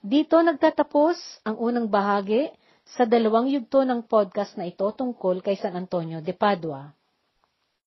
Dito 0.00 0.40
nagtatapos 0.40 1.44
ang 1.44 1.60
unang 1.60 1.84
bahagi 1.84 2.48
sa 2.88 3.04
dalawang 3.04 3.52
yugto 3.52 3.84
ng 3.84 4.08
podcast 4.08 4.56
na 4.56 4.64
ito 4.64 4.88
tungkol 4.88 5.44
kay 5.44 5.60
San 5.60 5.76
Antonio 5.76 6.24
de 6.24 6.32
Padua. 6.32 6.88